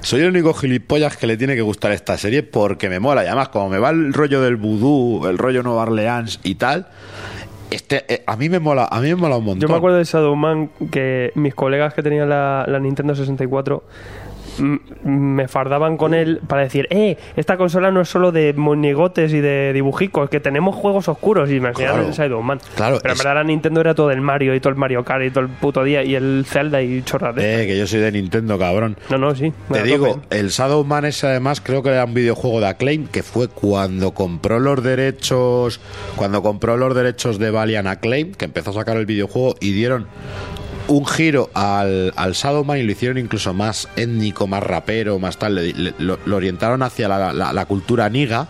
[0.00, 3.24] Soy el único gilipollas que le tiene que gustar esta serie porque me mola.
[3.24, 6.86] Y además, como me va el rollo del vudú, el rollo Nueva Orleans y tal,
[7.70, 9.60] este, eh, a mí me mola, a mí me mola un montón.
[9.60, 14.37] Yo me acuerdo de Shadowman que mis colegas que tenían la, la Nintendo 64 m-
[14.60, 19.40] me fardaban con él para decir, eh, esta consola no es solo de monigotes y
[19.40, 22.08] de dibujicos, que tenemos juegos oscuros y me enseñaron Claro.
[22.10, 22.58] el Shadowman.
[22.76, 25.04] Claro, Pero en es- verdad la Nintendo era todo el Mario y todo el Mario
[25.04, 27.86] Kart y todo el puto día y el Zelda y chorras de Eh, que yo
[27.86, 28.96] soy de Nintendo, cabrón.
[29.10, 29.52] No, no, sí.
[29.72, 30.38] Te digo, tope.
[30.38, 34.58] el Shadowman ese además creo que era un videojuego de Acclaim que fue cuando compró
[34.58, 35.80] los derechos,
[36.16, 40.06] cuando compró los derechos de Valiant Acclaim, que empezó a sacar el videojuego y dieron
[40.88, 45.72] un giro al, al y lo hicieron incluso más étnico, más rapero, más tal, le-
[45.74, 48.48] le- lo, lo orientaron hacia la, la- la cultura niga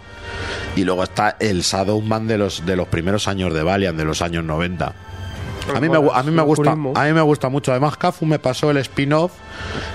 [0.77, 4.23] y luego está el Shadowman de los de los primeros años de Valiant, de los
[4.23, 4.95] años 90.
[5.75, 8.39] A mí, me, a mí me gusta a mí me gusta mucho además Kafu me
[8.39, 9.33] pasó el spin-off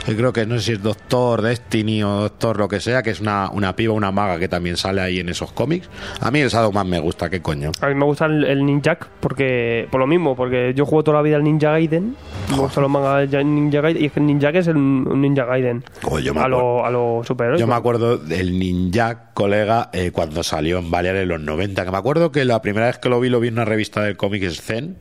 [0.06, 3.10] que creo que no sé si es Doctor Destiny o Doctor lo que sea que
[3.10, 5.90] es una, una piba una maga que también sale ahí en esos cómics
[6.22, 9.08] a mí el Shadowman me gusta qué coño A mí me gusta el, el Ninjak
[9.20, 12.16] porque por lo mismo, porque yo juego toda la vida al Ninja Gaiden.
[12.50, 15.46] Me gustan los mangas Ninja Gaiden y es que el Ninjak es el, un Ninja
[15.46, 15.84] Gaiden.
[16.02, 16.92] Joder, yo me a acuerdo.
[16.92, 17.60] lo, superhéroes.
[17.60, 21.92] yo me acuerdo del Ninja colega eh, cuando salió en Valiant en los 90 que
[21.92, 24.18] me acuerdo que la primera vez que lo vi lo vi en una revista del
[24.18, 24.98] cómic Zen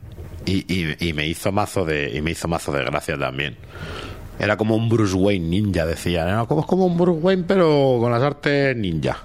[0.47, 3.57] y, y- y me hizo mazo de y me hizo mazo de gracia también.
[4.39, 8.11] Era como un Bruce Wayne ninja decía era como, como un Bruce Wayne pero con
[8.11, 9.19] las artes ninja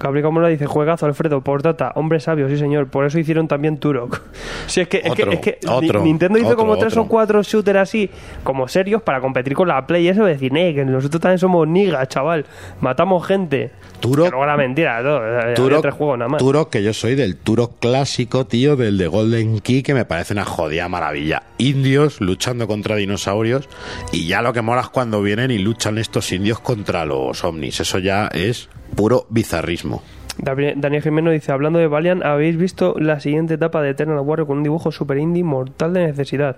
[0.00, 3.78] Gabriel Camora dice, juegazo Alfredo, por data, hombre sabio, sí señor, por eso hicieron también
[3.78, 4.20] Turok.
[4.66, 6.96] Sí, es que, es Otro, que, es que otro, Ni- Nintendo hizo otro, como tres
[6.96, 8.10] o cuatro shooters así,
[8.42, 11.38] como serios, para competir con la Play y eso, de decir, eh, que nosotros también
[11.38, 12.44] somos nigas, chaval,
[12.80, 13.70] matamos gente.
[14.00, 15.00] Turok- luego era mentira,
[15.54, 16.38] Turok, tres juegos nada más.
[16.40, 20.32] Turok, que yo soy del Turok clásico, tío, del de Golden Key, que me parece
[20.34, 21.44] una jodida maravilla.
[21.58, 23.68] Indios luchando contra dinosaurios,
[24.12, 27.78] y ya lo que mola es cuando vienen y luchan estos indios contra los ovnis.
[27.80, 30.02] Eso ya es puro bizarrismo.
[30.38, 34.58] Daniel Jimeno dice, hablando de Valiant, ¿habéis visto la siguiente etapa de Eternal Warrior con
[34.58, 36.56] un dibujo super indie mortal de necesidad?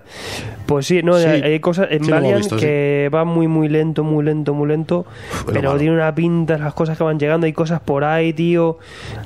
[0.65, 3.69] Pues sí, no, Sí, hay, hay cosas en sí Valiant visto, que va muy muy
[3.69, 5.05] lento, muy lento, muy lento,
[5.45, 5.77] pero malo.
[5.79, 8.77] tiene una pinta las cosas que van llegando, hay cosas por ahí, tío,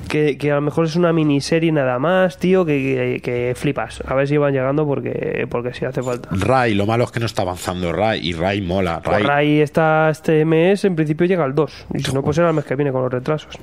[0.07, 4.03] que, que a lo mejor es una miniserie nada más, tío, que, que, que flipas.
[4.05, 6.29] A ver si van llegando porque, porque sí hace falta.
[6.31, 9.01] Rai, lo malo es que no está avanzando Rai, y Rai mola.
[9.01, 11.85] Por Rai, ahí está este mes, en principio llega al 2.
[11.95, 13.57] Y si no, pues será el mes que viene con los retrasos.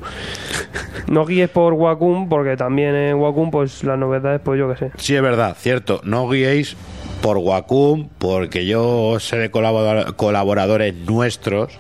[1.08, 4.90] No guíes por Wacom, porque también en Wacom, pues las novedades, pues yo qué sé.
[4.96, 6.00] Sí, es verdad, cierto.
[6.04, 6.76] No guiéis
[7.20, 11.72] por Wacom, porque yo sé de colabora- colaboradores nuestros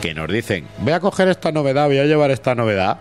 [0.00, 2.98] que nos dicen, voy a coger esta novedad, voy a llevar esta novedad.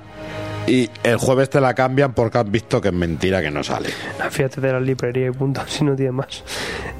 [0.68, 3.89] Y el jueves te la cambian porque han visto que es mentira que no sale.
[4.24, 6.43] Ah, Fíjate de la librería y punto, si no tiene más.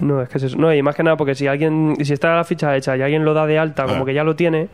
[0.02, 0.58] No, es que es eso.
[0.58, 3.24] No, y más que nada porque si alguien, si está la ficha hecha y alguien
[3.24, 4.06] lo da de alta como Ah.
[4.06, 4.68] que ya lo tiene,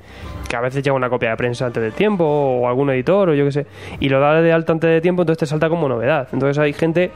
[0.49, 3.33] que a veces llega una copia de prensa antes de tiempo o algún editor o
[3.33, 3.65] yo qué sé,
[3.99, 6.27] y lo da de alta antes de tiempo, entonces te salta como novedad.
[6.31, 7.11] Entonces hay gente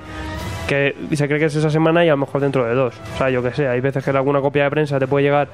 [0.67, 2.93] que se cree que es esa semana y a lo mejor dentro de dos.
[3.15, 5.47] O sea, yo qué sé, hay veces que alguna copia de prensa te puede llegar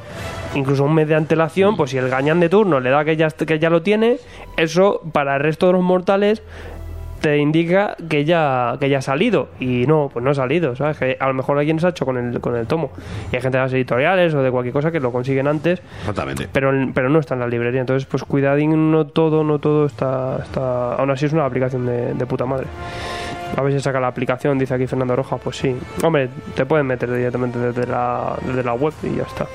[0.56, 3.30] incluso un mes de antelación, pues si el gañán de turno le da que ya,
[3.30, 4.18] que ya lo tiene,
[4.58, 6.42] eso para el resto de los mortales
[7.22, 10.98] te indica que ya que ya ha salido y no, pues no ha salido, ¿sabes?
[10.98, 12.92] Que a lo mejor alguien se ha hecho con el, con el tomo
[13.32, 16.48] y hay gente de las editoriales o de cualquier cosa que lo consiguen antes Exactamente.
[16.52, 20.40] pero, pero no está en la librería entonces pues cuidadín, no todo no todo está,
[20.44, 22.68] está aún así es una aplicación de, de puta madre
[23.56, 25.76] a ver si saca la aplicación, dice aquí Fernando Roja, pues sí.
[26.04, 29.48] Hombre, te pueden meter directamente desde la, desde la web y ya está.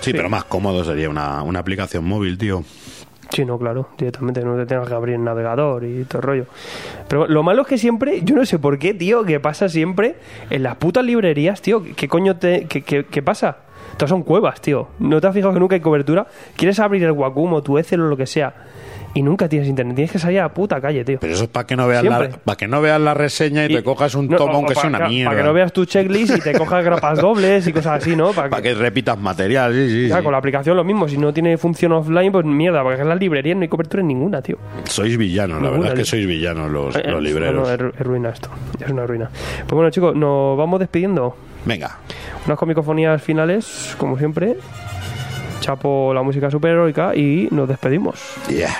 [0.00, 2.64] Sí, pero más cómodo sería una, una aplicación móvil, tío.
[3.30, 6.46] Sí, no, claro, directamente no te tengas que abrir el navegador y todo el rollo.
[7.06, 10.16] Pero lo malo es que siempre, yo no sé por qué, tío, que pasa siempre
[10.48, 11.82] en las putas librerías, tío.
[11.96, 12.66] ¿Qué coño te.
[12.66, 13.58] qué, qué- qué pasa?
[13.96, 14.88] Todas son cuevas, tío.
[14.98, 16.26] ¿No te has fijado que nunca hay cobertura?
[16.56, 18.52] ¿Quieres abrir el Wacom o tu Excel o lo que sea?
[19.12, 19.96] Y nunca tienes internet.
[19.96, 21.18] Tienes que salir a la puta calle, tío.
[21.20, 23.74] Pero eso es para que no veas la, para que no veas la reseña y,
[23.74, 25.30] te cojas un no, tomo o- o aunque sea una mierda.
[25.30, 28.30] Para que no veas tu checklist y te cojas grapas dobles y cosas así, ¿no?
[28.32, 30.08] Para Para que repitas material, sí, sí.
[30.14, 30.22] Sí.
[30.22, 31.08] con la aplicación lo mismo.
[31.08, 34.06] Si no tiene función offline, pues mierda, porque en las librerías no hay cobertura en
[34.08, 34.58] ninguna, tío.
[34.84, 37.54] Sois villanos, la verdad es que sois villanos los, Eh, los libreros.
[37.54, 38.48] no, no, es, es ruina esto.
[38.78, 39.28] Es una ruina.
[39.58, 41.36] Pues bueno, chicos, nos vamos despidiendo.
[41.64, 41.98] Venga,
[42.46, 44.56] Unas comicofonías finales, como siempre.
[45.60, 48.18] Chapo la música superheroica y nos despedimos.
[48.48, 48.70] yeah.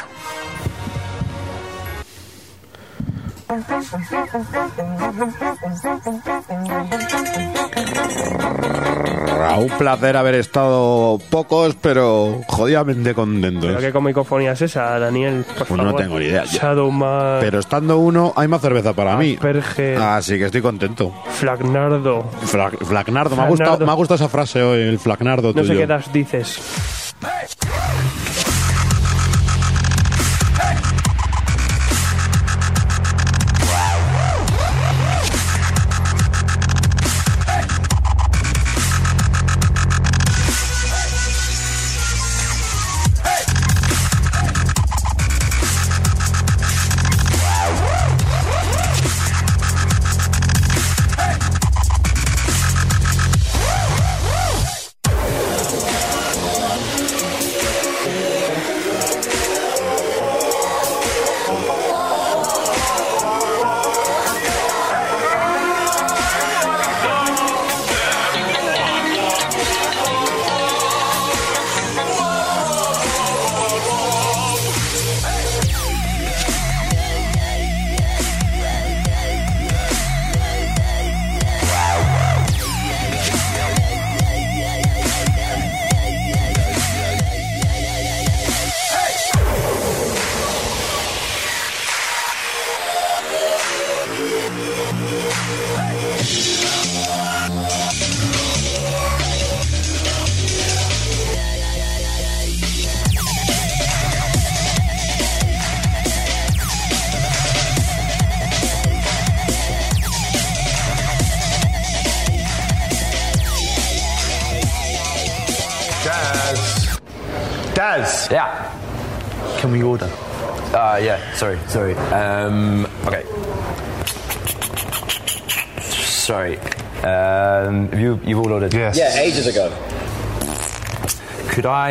[9.58, 13.66] Un placer haber estado pocos, pero jodidamente contentos.
[13.66, 15.44] ¿Pero qué comicofonía es esa, Daniel?
[15.58, 16.00] Por Pues no favor.
[16.00, 16.44] tengo ni idea.
[16.44, 19.34] Shadowman, Pero estando uno, hay más cerveza para mí.
[19.34, 21.12] Asperger, Así que estoy contento.
[21.32, 22.24] Flagnardo.
[22.44, 25.74] Fla- Flacnardo, me ha, gustado, me ha gustado esa frase hoy, el Flacnardo No tuyo.
[25.74, 27.14] sé qué das dices.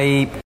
[0.10, 0.30] sleep.